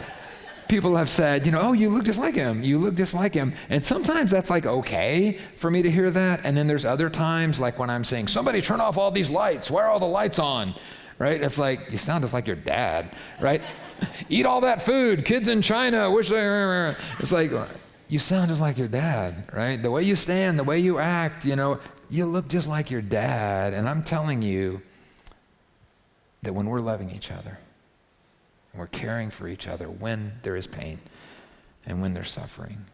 people 0.69 0.97
have 0.97 1.09
said, 1.09 1.47
you 1.47 1.53
know, 1.53 1.61
oh, 1.61 1.73
you 1.73 1.89
look 1.89 2.05
just 2.05 2.19
like 2.19 2.35
him. 2.35 2.63
You 2.63 2.79
look 2.79 2.95
just 2.95 3.15
like 3.15 3.35
him. 3.35 3.55
And 3.71 3.85
sometimes 3.85 4.31
that's 4.31 4.51
like 4.51 4.67
okay 4.67 5.39
for 5.57 5.71
me 5.71 5.83
to 5.83 5.91
hear 5.91 6.11
that. 6.11 6.41
And 6.45 6.57
then 6.57 6.67
there's 6.67 6.85
other 6.85 7.11
times, 7.11 7.59
like 7.59 7.79
when 7.79 7.91
I'm 7.91 8.05
saying, 8.05 8.29
somebody 8.29 8.61
turn 8.61 8.81
off 8.81 8.97
all 8.97 9.11
these 9.11 9.31
lights. 9.31 9.71
Why 9.71 9.83
are 9.83 9.91
all 9.91 9.99
the 9.99 10.07
lights 10.07 10.39
on? 10.39 10.75
Right? 11.19 11.43
It's 11.43 11.59
like, 11.59 11.91
you 11.91 11.99
sound 11.99 12.23
just 12.23 12.35
like 12.35 12.47
your 12.47 12.57
dad, 12.57 13.15
right? 13.41 13.61
Eat 14.29 14.47
all 14.47 14.61
that 14.61 14.83
food. 14.83 15.25
Kids 15.25 15.49
in 15.49 15.63
China 15.63 16.11
wish 16.11 16.29
they. 16.29 16.37
were. 16.37 16.97
It's 17.19 17.33
like, 17.33 17.51
you 18.09 18.19
sound 18.19 18.49
just 18.49 18.61
like 18.61 18.79
your 18.79 18.89
dad, 18.89 19.51
right? 19.53 19.83
The 19.83 19.91
way 19.91 20.03
you 20.03 20.17
stand, 20.17 20.59
the 20.59 20.65
way 20.65 20.79
you 20.79 20.99
act, 20.99 21.45
you 21.45 21.57
know, 21.57 21.81
you 22.09 22.25
look 22.27 22.49
just 22.49 22.69
like 22.69 22.91
your 22.91 23.03
dad. 23.03 23.75
And 23.75 23.89
I'm 23.89 24.03
telling 24.03 24.43
you 24.43 24.81
that 26.43 26.55
when 26.55 26.67
we're 26.67 26.81
loving 26.81 27.11
each 27.11 27.31
other, 27.31 27.59
we're 28.75 28.87
caring 28.87 29.31
for 29.31 29.49
each 29.49 29.67
other 29.67 29.87
when 29.89 30.33
there 30.43 30.57
is 30.57 30.67
pain 30.67 31.01
and 31.87 32.01
when 32.01 32.15
they're 32.15 32.25
suffering. 32.25 32.85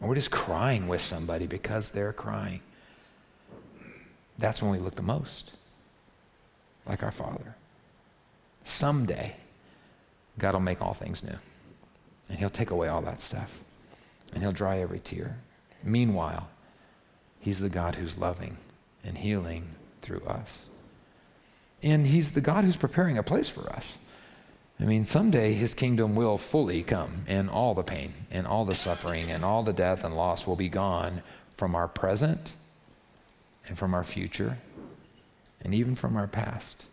Or 0.00 0.08
we're 0.08 0.14
just 0.14 0.30
crying 0.30 0.88
with 0.88 1.00
somebody 1.00 1.46
because 1.46 1.90
they're 1.90 2.12
crying. 2.12 2.60
That's 4.38 4.62
when 4.62 4.70
we 4.70 4.78
look 4.78 4.94
the 4.94 5.02
most 5.02 5.52
like 6.86 7.02
our 7.02 7.10
Father. 7.10 7.56
Someday, 8.64 9.36
God 10.38 10.54
will 10.54 10.60
make 10.60 10.80
all 10.80 10.94
things 10.94 11.22
new. 11.22 11.36
And 12.28 12.38
He'll 12.38 12.50
take 12.50 12.70
away 12.70 12.88
all 12.88 13.02
that 13.02 13.20
stuff. 13.20 13.58
And 14.32 14.42
He'll 14.42 14.52
dry 14.52 14.78
every 14.78 15.00
tear. 15.00 15.38
Meanwhile, 15.82 16.48
He's 17.40 17.60
the 17.60 17.68
God 17.68 17.96
who's 17.96 18.16
loving 18.16 18.56
and 19.04 19.18
healing 19.18 19.74
through 20.02 20.22
us. 20.22 20.66
And 21.82 22.06
He's 22.06 22.32
the 22.32 22.40
God 22.40 22.64
who's 22.64 22.76
preparing 22.76 23.18
a 23.18 23.22
place 23.22 23.48
for 23.48 23.68
us. 23.70 23.98
I 24.80 24.84
mean, 24.84 25.04
someday 25.04 25.52
his 25.52 25.74
kingdom 25.74 26.16
will 26.16 26.38
fully 26.38 26.82
come, 26.82 27.24
and 27.28 27.50
all 27.50 27.74
the 27.74 27.82
pain, 27.82 28.14
and 28.30 28.46
all 28.46 28.64
the 28.64 28.74
suffering, 28.74 29.30
and 29.30 29.44
all 29.44 29.62
the 29.62 29.74
death 29.74 30.04
and 30.04 30.16
loss 30.16 30.46
will 30.46 30.56
be 30.56 30.70
gone 30.70 31.22
from 31.56 31.74
our 31.74 31.86
present, 31.86 32.54
and 33.68 33.76
from 33.76 33.92
our 33.92 34.04
future, 34.04 34.56
and 35.62 35.74
even 35.74 35.94
from 35.94 36.16
our 36.16 36.26
past. 36.26 36.86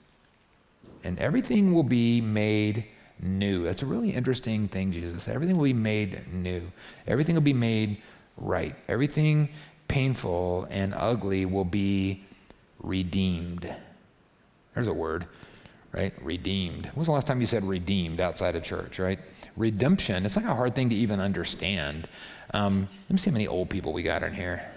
And 1.03 1.17
everything 1.17 1.73
will 1.73 1.83
be 1.83 2.19
made 2.19 2.83
new. 3.21 3.63
That's 3.63 3.83
a 3.83 3.85
really 3.85 4.11
interesting 4.11 4.67
thing, 4.67 4.91
Jesus. 4.91 5.29
Everything 5.29 5.55
will 5.55 5.63
be 5.63 5.73
made 5.73 6.31
new, 6.33 6.63
everything 7.07 7.35
will 7.35 7.41
be 7.41 7.53
made 7.53 8.01
right. 8.35 8.75
Everything 8.89 9.49
painful 9.87 10.67
and 10.69 10.93
ugly 10.93 11.45
will 11.45 11.65
be 11.65 12.25
redeemed. 12.79 13.73
There's 14.75 14.87
a 14.87 14.93
word 14.93 15.25
right? 15.91 16.13
Redeemed. 16.21 16.85
When 16.85 16.95
was 16.95 17.07
the 17.07 17.13
last 17.13 17.27
time 17.27 17.41
you 17.41 17.47
said 17.47 17.63
redeemed 17.63 18.19
outside 18.19 18.55
of 18.55 18.63
church, 18.63 18.99
right? 18.99 19.19
Redemption, 19.55 20.25
it's 20.25 20.35
like 20.35 20.45
a 20.45 20.53
hard 20.55 20.75
thing 20.75 20.89
to 20.89 20.95
even 20.95 21.19
understand. 21.19 22.07
Um, 22.53 22.87
let 23.09 23.11
me 23.11 23.17
see 23.17 23.29
how 23.29 23.33
many 23.33 23.47
old 23.47 23.69
people 23.69 23.93
we 23.93 24.03
got 24.03 24.23
in 24.23 24.33
here. 24.33 24.71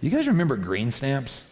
You 0.00 0.10
guys 0.10 0.28
remember 0.28 0.56
green 0.56 0.90
stamps? 0.90 1.42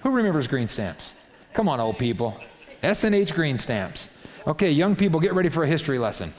Who 0.00 0.10
remembers 0.10 0.46
green 0.46 0.68
stamps? 0.68 1.14
Come 1.54 1.68
on, 1.68 1.80
old 1.80 1.98
people. 1.98 2.38
S&H 2.82 3.34
green 3.34 3.56
stamps. 3.56 4.08
Okay, 4.46 4.70
young 4.70 4.96
people, 4.96 5.20
get 5.20 5.34
ready 5.34 5.48
for 5.48 5.64
a 5.64 5.66
history 5.66 5.98
lesson. 5.98 6.32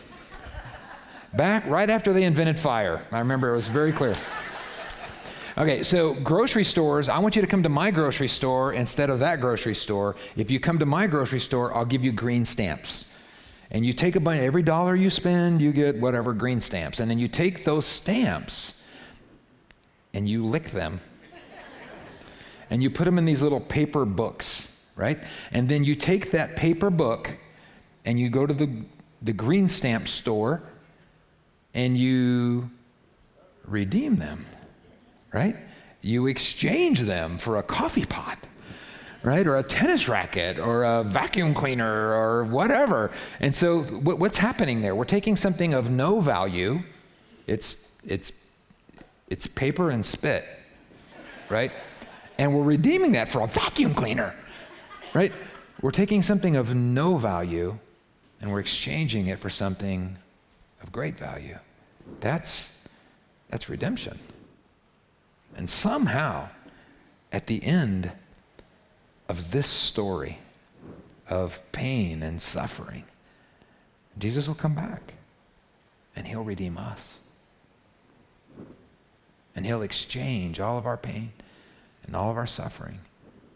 Back 1.33 1.65
right 1.67 1.89
after 1.89 2.13
they 2.13 2.23
invented 2.23 2.59
fire. 2.59 3.05
I 3.11 3.19
remember 3.19 3.49
it 3.51 3.55
was 3.55 3.67
very 3.67 3.91
clear. 3.91 4.13
Okay, 5.55 5.83
so 5.83 6.15
grocery 6.15 6.63
stores, 6.63 7.07
I 7.09 7.19
want 7.19 7.35
you 7.35 7.41
to 7.43 7.47
come 7.47 7.61
to 7.61 7.69
my 7.69 7.91
grocery 7.91 8.27
store 8.27 8.73
instead 8.73 9.11
of 9.11 9.19
that 9.19 9.39
grocery 9.39 9.75
store. 9.75 10.15
If 10.35 10.49
you 10.49 10.59
come 10.59 10.79
to 10.79 10.85
my 10.87 11.05
grocery 11.05 11.39
store, 11.39 11.75
I'll 11.75 11.85
give 11.85 12.03
you 12.03 12.11
green 12.11 12.43
stamps. 12.43 13.05
And 13.69 13.85
you 13.85 13.93
take 13.93 14.15
a 14.15 14.19
bunch, 14.19 14.41
every 14.41 14.63
dollar 14.63 14.95
you 14.95 15.11
spend, 15.11 15.61
you 15.61 15.71
get 15.71 15.99
whatever 15.99 16.33
green 16.33 16.59
stamps. 16.59 16.99
And 16.99 17.09
then 17.09 17.19
you 17.19 17.27
take 17.27 17.65
those 17.65 17.85
stamps 17.85 18.81
and 20.15 20.27
you 20.27 20.43
lick 20.43 20.71
them. 20.71 20.99
and 22.71 22.81
you 22.81 22.89
put 22.89 23.05
them 23.05 23.19
in 23.19 23.25
these 23.25 23.43
little 23.43 23.61
paper 23.61 24.05
books, 24.05 24.75
right? 24.95 25.19
And 25.51 25.69
then 25.69 25.83
you 25.83 25.93
take 25.93 26.31
that 26.31 26.55
paper 26.55 26.89
book 26.89 27.29
and 28.05 28.19
you 28.19 28.29
go 28.29 28.47
to 28.47 28.53
the, 28.55 28.83
the 29.21 29.33
green 29.33 29.69
stamp 29.69 30.07
store 30.07 30.63
and 31.75 31.95
you 31.95 32.71
redeem 33.65 34.15
them 34.15 34.47
right? 35.33 35.55
You 36.01 36.27
exchange 36.27 37.01
them 37.01 37.37
for 37.37 37.57
a 37.57 37.63
coffee 37.63 38.05
pot, 38.05 38.37
right? 39.23 39.45
Or 39.45 39.57
a 39.57 39.63
tennis 39.63 40.07
racket 40.07 40.59
or 40.59 40.83
a 40.83 41.03
vacuum 41.03 41.53
cleaner 41.53 42.13
or 42.13 42.43
whatever. 42.43 43.11
And 43.39 43.55
so 43.55 43.83
what's 43.83 44.37
happening 44.37 44.81
there? 44.81 44.95
We're 44.95 45.05
taking 45.05 45.35
something 45.35 45.73
of 45.73 45.89
no 45.89 46.19
value. 46.19 46.83
It's, 47.47 47.97
it's, 48.05 48.31
it's 49.29 49.47
paper 49.47 49.89
and 49.89 50.05
spit, 50.05 50.45
right? 51.49 51.71
And 52.37 52.55
we're 52.55 52.63
redeeming 52.63 53.13
that 53.13 53.29
for 53.29 53.41
a 53.41 53.47
vacuum 53.47 53.95
cleaner, 53.95 54.35
right? 55.13 55.33
We're 55.81 55.91
taking 55.91 56.21
something 56.21 56.55
of 56.55 56.75
no 56.75 57.17
value 57.17 57.77
and 58.41 58.51
we're 58.51 58.59
exchanging 58.59 59.27
it 59.27 59.39
for 59.39 59.49
something 59.49 60.17
of 60.81 60.91
great 60.91 61.17
value. 61.17 61.57
That's, 62.19 62.77
that's 63.49 63.69
redemption. 63.69 64.19
And 65.55 65.69
somehow, 65.69 66.49
at 67.31 67.47
the 67.47 67.63
end 67.63 68.11
of 69.29 69.51
this 69.51 69.67
story 69.67 70.39
of 71.29 71.61
pain 71.71 72.23
and 72.23 72.41
suffering, 72.41 73.03
Jesus 74.17 74.47
will 74.47 74.55
come 74.55 74.75
back 74.75 75.13
and 76.15 76.27
he'll 76.27 76.43
redeem 76.43 76.77
us. 76.77 77.19
And 79.55 79.65
he'll 79.65 79.81
exchange 79.83 80.59
all 80.59 80.77
of 80.77 80.85
our 80.85 80.97
pain 80.97 81.31
and 82.05 82.15
all 82.15 82.31
of 82.31 82.37
our 82.37 82.47
suffering 82.47 82.99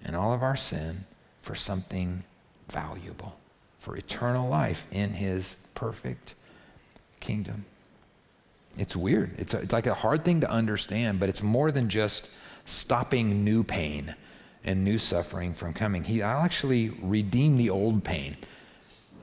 and 0.04 0.16
all 0.16 0.34
of 0.34 0.44
our 0.44 0.56
sin 0.56 1.06
for 1.42 1.56
something 1.56 2.24
valuable, 2.70 3.38
for 3.80 3.96
eternal 3.96 4.48
life 4.48 4.86
in 4.92 5.14
his 5.14 5.56
perfect 5.74 6.34
kingdom. 7.20 7.66
It's 8.78 8.96
weird. 8.96 9.40
It's, 9.40 9.54
a, 9.54 9.60
it's 9.60 9.74
like 9.74 9.88
a 9.88 9.94
hard 9.94 10.24
thing 10.24 10.42
to 10.42 10.50
understand, 10.50 11.20
but 11.20 11.30
it's 11.30 11.42
more 11.42 11.72
than 11.72 11.90
just 11.90 12.28
stopping 12.66 13.44
new 13.44 13.64
pain 13.64 14.16
and 14.64 14.84
new 14.84 14.98
suffering 14.98 15.54
from 15.54 15.74
coming. 15.74 16.04
He, 16.04 16.22
I'll 16.22 16.44
actually 16.44 16.90
redeem 17.02 17.58
the 17.58 17.70
old 17.70 18.04
pain 18.04 18.38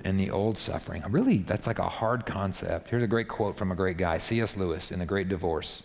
and 0.05 0.19
the 0.19 0.31
old 0.31 0.59
suffering. 0.59 1.03
Really, 1.09 1.39
that's 1.39 1.67
like 1.67 1.79
a 1.79 1.89
hard 1.89 2.27
concept. 2.27 2.89
Here's 2.89 3.03
a 3.03 3.07
great 3.07 3.29
quote 3.29 3.57
from 3.57 3.71
a 3.71 3.75
great 3.75 3.97
guy, 3.97 4.19
C.S. 4.19 4.57
Lewis, 4.57 4.91
in 4.91 4.99
The 4.99 5.07
Great 5.07 5.29
Divorce. 5.29 5.83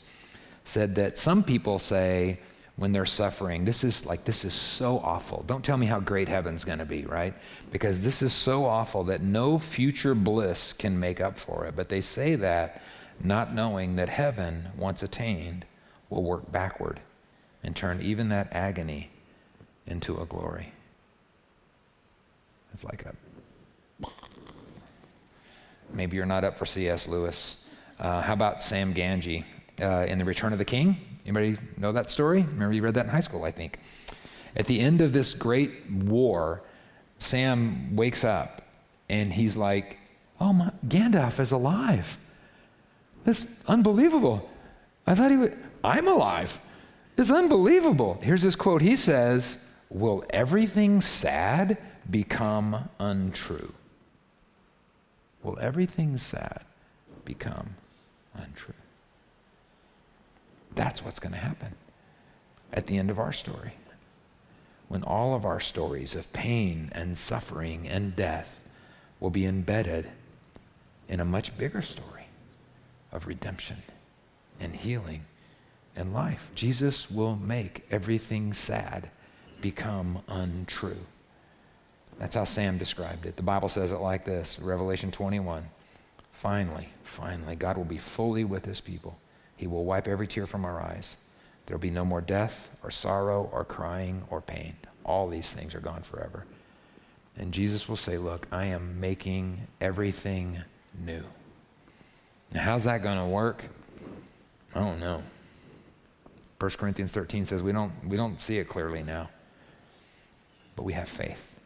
said 0.63 0.95
that 0.95 1.17
some 1.17 1.43
people 1.43 1.79
say 1.79 2.39
when 2.75 2.93
they're 2.93 3.05
suffering, 3.05 3.65
this 3.65 3.83
is 3.83 4.05
like, 4.05 4.23
this 4.23 4.45
is 4.45 4.53
so 4.53 4.99
awful. 4.99 5.43
Don't 5.47 5.63
tell 5.63 5.77
me 5.77 5.85
how 5.85 5.99
great 5.99 6.29
heaven's 6.29 6.63
going 6.63 6.79
to 6.79 6.85
be, 6.85 7.05
right? 7.05 7.33
Because 7.71 8.01
this 8.01 8.21
is 8.21 8.31
so 8.31 8.65
awful 8.65 9.03
that 9.05 9.21
no 9.21 9.57
future 9.57 10.15
bliss 10.15 10.71
can 10.71 10.97
make 10.97 11.19
up 11.19 11.37
for 11.37 11.65
it. 11.65 11.75
But 11.75 11.89
they 11.89 12.01
say 12.01 12.35
that 12.35 12.81
not 13.23 13.53
knowing 13.53 13.95
that 13.95 14.09
heaven, 14.09 14.69
once 14.77 15.03
attained, 15.03 15.65
will 16.09 16.23
work 16.23 16.51
backward 16.51 16.99
and 17.63 17.75
turn 17.75 18.01
even 18.01 18.29
that 18.29 18.47
agony 18.51 19.09
into 19.85 20.19
a 20.19 20.25
glory. 20.25 20.73
It's 22.73 22.83
like 22.83 23.05
a. 23.05 23.15
Maybe 25.91 26.15
you're 26.15 26.25
not 26.25 26.43
up 26.43 26.57
for 26.57 26.65
C.S. 26.65 27.07
Lewis. 27.07 27.57
Uh, 27.99 28.21
how 28.21 28.33
about 28.33 28.61
Sam 28.61 28.93
Gamgee 28.93 29.43
uh, 29.81 30.05
in 30.07 30.19
The 30.19 30.25
Return 30.25 30.53
of 30.53 30.59
the 30.59 30.65
King? 30.65 30.97
Anybody 31.25 31.57
know 31.77 31.91
that 31.91 32.11
story? 32.11 32.43
Remember 32.43 32.73
you 32.73 32.81
read 32.81 32.93
that 32.93 33.05
in 33.05 33.11
high 33.11 33.19
school, 33.19 33.43
I 33.43 33.51
think. 33.51 33.79
At 34.55 34.67
the 34.67 34.79
end 34.79 35.01
of 35.01 35.13
this 35.13 35.33
great 35.33 35.89
war, 35.91 36.61
Sam 37.19 37.95
wakes 37.95 38.23
up 38.23 38.61
and 39.09 39.33
he's 39.33 39.57
like, 39.57 39.97
"Oh 40.39 40.53
my, 40.53 40.71
Gandalf 40.87 41.39
is 41.39 41.51
alive. 41.51 42.17
That's 43.23 43.47
unbelievable. 43.67 44.49
I 45.05 45.15
thought 45.15 45.31
he 45.31 45.37
would. 45.37 45.57
I'm 45.83 46.07
alive. 46.07 46.59
It's 47.17 47.31
unbelievable." 47.31 48.19
Here's 48.21 48.41
this 48.41 48.55
quote. 48.55 48.81
He 48.81 48.95
says, 48.95 49.57
"Will 49.89 50.23
everything 50.29 51.01
sad 51.01 51.77
become 52.09 52.89
untrue?" 52.99 53.73
Will 55.43 55.57
everything 55.59 56.17
sad 56.17 56.63
become 57.23 57.75
untrue? 58.33 58.73
That's 60.75 61.03
what's 61.03 61.19
going 61.19 61.33
to 61.33 61.39
happen 61.39 61.75
at 62.73 62.87
the 62.87 62.97
end 62.97 63.09
of 63.09 63.19
our 63.19 63.33
story. 63.33 63.73
When 64.87 65.03
all 65.03 65.35
of 65.35 65.45
our 65.45 65.59
stories 65.59 66.15
of 66.15 66.33
pain 66.33 66.89
and 66.93 67.17
suffering 67.17 67.87
and 67.87 68.15
death 68.15 68.59
will 69.19 69.29
be 69.29 69.45
embedded 69.45 70.09
in 71.07 71.19
a 71.19 71.25
much 71.25 71.57
bigger 71.57 71.81
story 71.81 72.18
of 73.11 73.27
redemption 73.27 73.77
and 74.59 74.75
healing 74.75 75.25
and 75.95 76.13
life. 76.13 76.51
Jesus 76.55 77.09
will 77.09 77.35
make 77.35 77.85
everything 77.91 78.53
sad 78.53 79.09
become 79.61 80.21
untrue. 80.27 81.05
That's 82.17 82.35
how 82.35 82.43
Sam 82.43 82.77
described 82.77 83.25
it. 83.25 83.37
The 83.37 83.43
Bible 83.43 83.69
says 83.69 83.91
it 83.91 83.97
like 83.99 84.25
this 84.25 84.59
Revelation 84.59 85.11
21. 85.11 85.65
Finally, 86.31 86.89
finally, 87.03 87.55
God 87.55 87.77
will 87.77 87.85
be 87.85 87.97
fully 87.97 88.43
with 88.43 88.65
his 88.65 88.81
people. 88.81 89.17
He 89.57 89.67
will 89.67 89.85
wipe 89.85 90.07
every 90.07 90.27
tear 90.27 90.47
from 90.47 90.63
our 90.63 90.81
eyes. 90.81 91.17
There 91.65 91.75
will 91.75 91.81
be 91.81 91.89
no 91.89 92.05
more 92.05 92.21
death 92.21 92.69
or 92.81 92.91
sorrow 92.91 93.49
or 93.51 93.65
crying 93.65 94.23
or 94.29 94.41
pain. 94.41 94.75
All 95.03 95.27
these 95.27 95.51
things 95.51 95.75
are 95.75 95.81
gone 95.81 96.01
forever. 96.01 96.45
And 97.37 97.53
Jesus 97.53 97.87
will 97.87 97.97
say, 97.97 98.17
Look, 98.17 98.47
I 98.51 98.65
am 98.65 98.99
making 98.99 99.67
everything 99.79 100.61
new. 101.05 101.23
Now, 102.51 102.61
how's 102.61 102.85
that 102.85 103.03
going 103.03 103.17
to 103.17 103.25
work? 103.25 103.65
I 104.73 104.79
don't 104.79 104.99
know. 104.99 105.23
1 106.59 106.71
Corinthians 106.71 107.11
13 107.11 107.45
says 107.45 107.63
we 107.63 107.71
don't, 107.71 107.91
we 108.05 108.17
don't 108.17 108.41
see 108.41 108.57
it 108.57 108.65
clearly 108.65 109.01
now, 109.01 109.29
but 110.75 110.83
we 110.83 110.93
have 110.93 111.07
faith. 111.07 111.57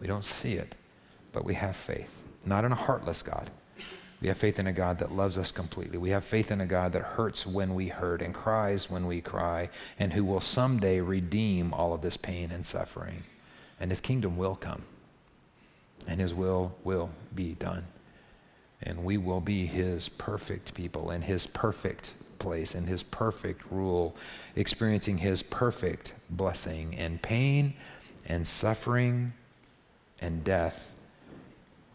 We 0.00 0.06
don't 0.06 0.24
see 0.24 0.54
it, 0.54 0.74
but 1.32 1.44
we 1.44 1.54
have 1.54 1.76
faith. 1.76 2.10
Not 2.44 2.64
in 2.64 2.72
a 2.72 2.76
heartless 2.76 3.22
God. 3.22 3.50
We 4.20 4.28
have 4.28 4.38
faith 4.38 4.58
in 4.58 4.66
a 4.66 4.72
God 4.72 4.98
that 4.98 5.12
loves 5.12 5.36
us 5.36 5.52
completely. 5.52 5.98
We 5.98 6.10
have 6.10 6.24
faith 6.24 6.50
in 6.50 6.60
a 6.60 6.66
God 6.66 6.92
that 6.92 7.02
hurts 7.02 7.46
when 7.46 7.74
we 7.74 7.88
hurt 7.88 8.22
and 8.22 8.34
cries 8.34 8.90
when 8.90 9.06
we 9.06 9.20
cry, 9.20 9.68
and 9.98 10.12
who 10.12 10.24
will 10.24 10.40
someday 10.40 11.00
redeem 11.00 11.72
all 11.72 11.92
of 11.92 12.02
this 12.02 12.16
pain 12.16 12.50
and 12.50 12.64
suffering. 12.64 13.24
And 13.80 13.90
his 13.90 14.00
kingdom 14.00 14.36
will 14.36 14.54
come, 14.54 14.82
and 16.06 16.20
his 16.20 16.34
will 16.34 16.72
will 16.84 17.10
be 17.34 17.54
done. 17.54 17.84
And 18.84 19.04
we 19.04 19.16
will 19.16 19.40
be 19.40 19.66
his 19.66 20.08
perfect 20.08 20.74
people 20.74 21.10
in 21.10 21.22
his 21.22 21.46
perfect 21.46 22.14
place, 22.38 22.74
in 22.74 22.86
his 22.86 23.02
perfect 23.02 23.62
rule, 23.70 24.16
experiencing 24.56 25.18
his 25.18 25.42
perfect 25.42 26.14
blessing 26.30 26.96
and 26.96 27.22
pain 27.22 27.74
and 28.26 28.46
suffering 28.46 29.32
and 30.20 30.42
death 30.44 30.98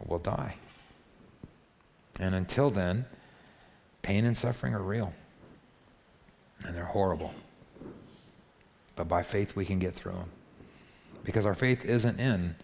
will 0.06 0.20
die. 0.20 0.56
And 2.20 2.36
until 2.36 2.70
then, 2.70 3.06
pain 4.02 4.26
and 4.26 4.36
suffering 4.36 4.74
are 4.74 4.82
real. 4.82 5.14
And 6.66 6.76
they're 6.76 6.86
horrible. 6.86 7.34
But 8.96 9.08
by 9.08 9.24
faith, 9.24 9.56
we 9.56 9.66
can 9.66 9.80
get 9.80 9.94
through 9.94 10.14
them. 10.14 10.32
Because 11.24 11.46
our 11.46 11.54
faith 11.54 11.86
isn't 11.86 12.20
in 12.20 12.56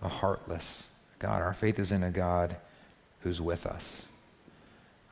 a 0.00 0.08
heartless 0.08 0.86
God. 1.18 1.42
Our 1.42 1.54
faith 1.54 1.78
is 1.78 1.92
in 1.92 2.02
a 2.02 2.10
God 2.10 2.56
who's 3.22 3.40
with 3.40 3.66
us. 3.66 4.04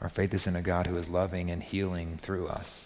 Our 0.01 0.09
faith 0.09 0.33
is 0.33 0.47
in 0.47 0.57
a 0.57 0.63
God 0.63 0.87
who 0.87 0.97
is 0.97 1.09
loving 1.09 1.51
and 1.51 1.63
healing 1.63 2.19
through 2.21 2.49
us. 2.49 2.85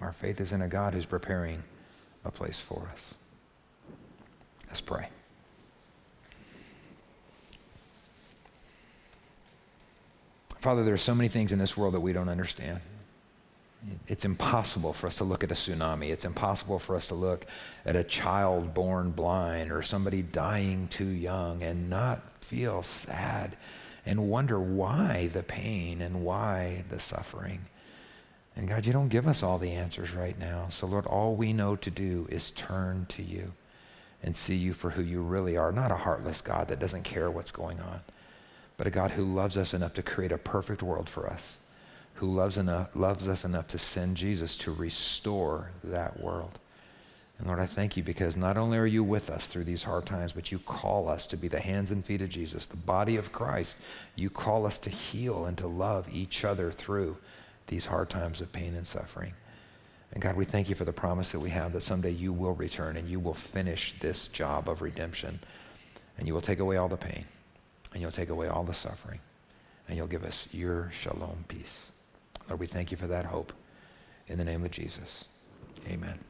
Our 0.00 0.12
faith 0.12 0.40
is 0.40 0.52
in 0.52 0.62
a 0.62 0.68
God 0.68 0.94
who's 0.94 1.06
preparing 1.06 1.62
a 2.24 2.30
place 2.30 2.58
for 2.58 2.88
us. 2.92 3.14
Let's 4.68 4.80
pray. 4.80 5.08
Father, 10.60 10.84
there 10.84 10.94
are 10.94 10.98
so 10.98 11.14
many 11.14 11.28
things 11.28 11.52
in 11.52 11.58
this 11.58 11.76
world 11.76 11.94
that 11.94 12.00
we 12.00 12.12
don't 12.12 12.28
understand. 12.28 12.80
It's 14.08 14.24
impossible 14.24 14.92
for 14.92 15.06
us 15.06 15.14
to 15.16 15.24
look 15.24 15.44
at 15.44 15.52
a 15.52 15.54
tsunami. 15.54 16.10
It's 16.10 16.24
impossible 16.24 16.80
for 16.80 16.96
us 16.96 17.08
to 17.08 17.14
look 17.14 17.46
at 17.86 17.94
a 17.94 18.02
child 18.02 18.74
born 18.74 19.12
blind 19.12 19.70
or 19.70 19.82
somebody 19.82 20.22
dying 20.22 20.88
too 20.88 21.06
young 21.06 21.62
and 21.62 21.88
not 21.88 22.22
feel 22.40 22.82
sad 22.82 23.56
and 24.06 24.30
wonder 24.30 24.58
why 24.58 25.28
the 25.32 25.42
pain 25.42 26.00
and 26.00 26.24
why 26.24 26.84
the 26.90 27.00
suffering. 27.00 27.66
And 28.56 28.68
God, 28.68 28.86
you 28.86 28.92
don't 28.92 29.08
give 29.08 29.28
us 29.28 29.42
all 29.42 29.58
the 29.58 29.72
answers 29.72 30.12
right 30.12 30.38
now. 30.38 30.68
So, 30.70 30.86
Lord, 30.86 31.06
all 31.06 31.36
we 31.36 31.52
know 31.52 31.76
to 31.76 31.90
do 31.90 32.26
is 32.30 32.50
turn 32.52 33.06
to 33.10 33.22
you 33.22 33.52
and 34.22 34.36
see 34.36 34.56
you 34.56 34.72
for 34.72 34.90
who 34.90 35.02
you 35.02 35.22
really 35.22 35.56
are, 35.56 35.70
not 35.70 35.92
a 35.92 35.96
heartless 35.96 36.40
God 36.40 36.68
that 36.68 36.80
doesn't 36.80 37.04
care 37.04 37.30
what's 37.30 37.52
going 37.52 37.78
on 37.80 38.00
but 38.78 38.86
a 38.86 38.90
God 38.90 39.10
who 39.10 39.24
loves 39.24 39.58
us 39.58 39.74
enough 39.74 39.92
to 39.94 40.02
create 40.02 40.32
a 40.32 40.38
perfect 40.38 40.82
world 40.82 41.10
for 41.10 41.28
us, 41.28 41.58
who 42.14 42.32
loves, 42.32 42.56
enough, 42.56 42.88
loves 42.94 43.28
us 43.28 43.44
enough 43.44 43.66
to 43.68 43.78
send 43.78 44.16
Jesus 44.16 44.56
to 44.58 44.72
restore 44.72 45.72
that 45.84 46.18
world. 46.22 46.58
And 47.38 47.46
Lord, 47.46 47.60
I 47.60 47.66
thank 47.66 47.96
you 47.96 48.02
because 48.02 48.36
not 48.36 48.56
only 48.56 48.78
are 48.78 48.86
you 48.86 49.04
with 49.04 49.30
us 49.30 49.46
through 49.46 49.64
these 49.64 49.84
hard 49.84 50.06
times, 50.06 50.32
but 50.32 50.50
you 50.50 50.58
call 50.58 51.08
us 51.08 51.24
to 51.26 51.36
be 51.36 51.46
the 51.46 51.60
hands 51.60 51.90
and 51.90 52.04
feet 52.04 52.20
of 52.20 52.28
Jesus, 52.28 52.66
the 52.66 52.76
body 52.76 53.16
of 53.16 53.32
Christ. 53.32 53.76
You 54.16 54.28
call 54.28 54.66
us 54.66 54.78
to 54.78 54.90
heal 54.90 55.46
and 55.46 55.56
to 55.58 55.68
love 55.68 56.08
each 56.12 56.44
other 56.44 56.72
through 56.72 57.16
these 57.68 57.86
hard 57.86 58.10
times 58.10 58.40
of 58.40 58.50
pain 58.50 58.74
and 58.74 58.86
suffering. 58.86 59.34
And 60.12 60.22
God, 60.22 60.36
we 60.36 60.44
thank 60.44 60.68
you 60.68 60.74
for 60.74 60.84
the 60.84 60.92
promise 60.92 61.30
that 61.32 61.40
we 61.40 61.50
have 61.50 61.72
that 61.74 61.82
someday 61.82 62.10
you 62.10 62.32
will 62.32 62.54
return 62.54 62.96
and 62.96 63.08
you 63.08 63.20
will 63.20 63.34
finish 63.34 63.94
this 64.00 64.26
job 64.28 64.68
of 64.68 64.82
redemption 64.82 65.38
and 66.16 66.26
you 66.26 66.34
will 66.34 66.40
take 66.40 66.58
away 66.58 66.76
all 66.76 66.88
the 66.88 66.96
pain 66.96 67.24
and 67.92 68.02
you'll 68.02 68.10
take 68.10 68.28
away 68.28 68.48
all 68.48 68.64
the 68.64 68.74
suffering, 68.74 69.20
and 69.86 69.96
you'll 69.96 70.06
give 70.06 70.24
us 70.24 70.48
your 70.52 70.90
shalom 70.92 71.44
peace. 71.48 71.92
Lord, 72.48 72.60
we 72.60 72.66
thank 72.66 72.90
you 72.90 72.96
for 72.96 73.06
that 73.06 73.24
hope. 73.24 73.52
In 74.26 74.38
the 74.38 74.44
name 74.44 74.64
of 74.64 74.70
Jesus, 74.70 75.26
amen. 75.88 76.27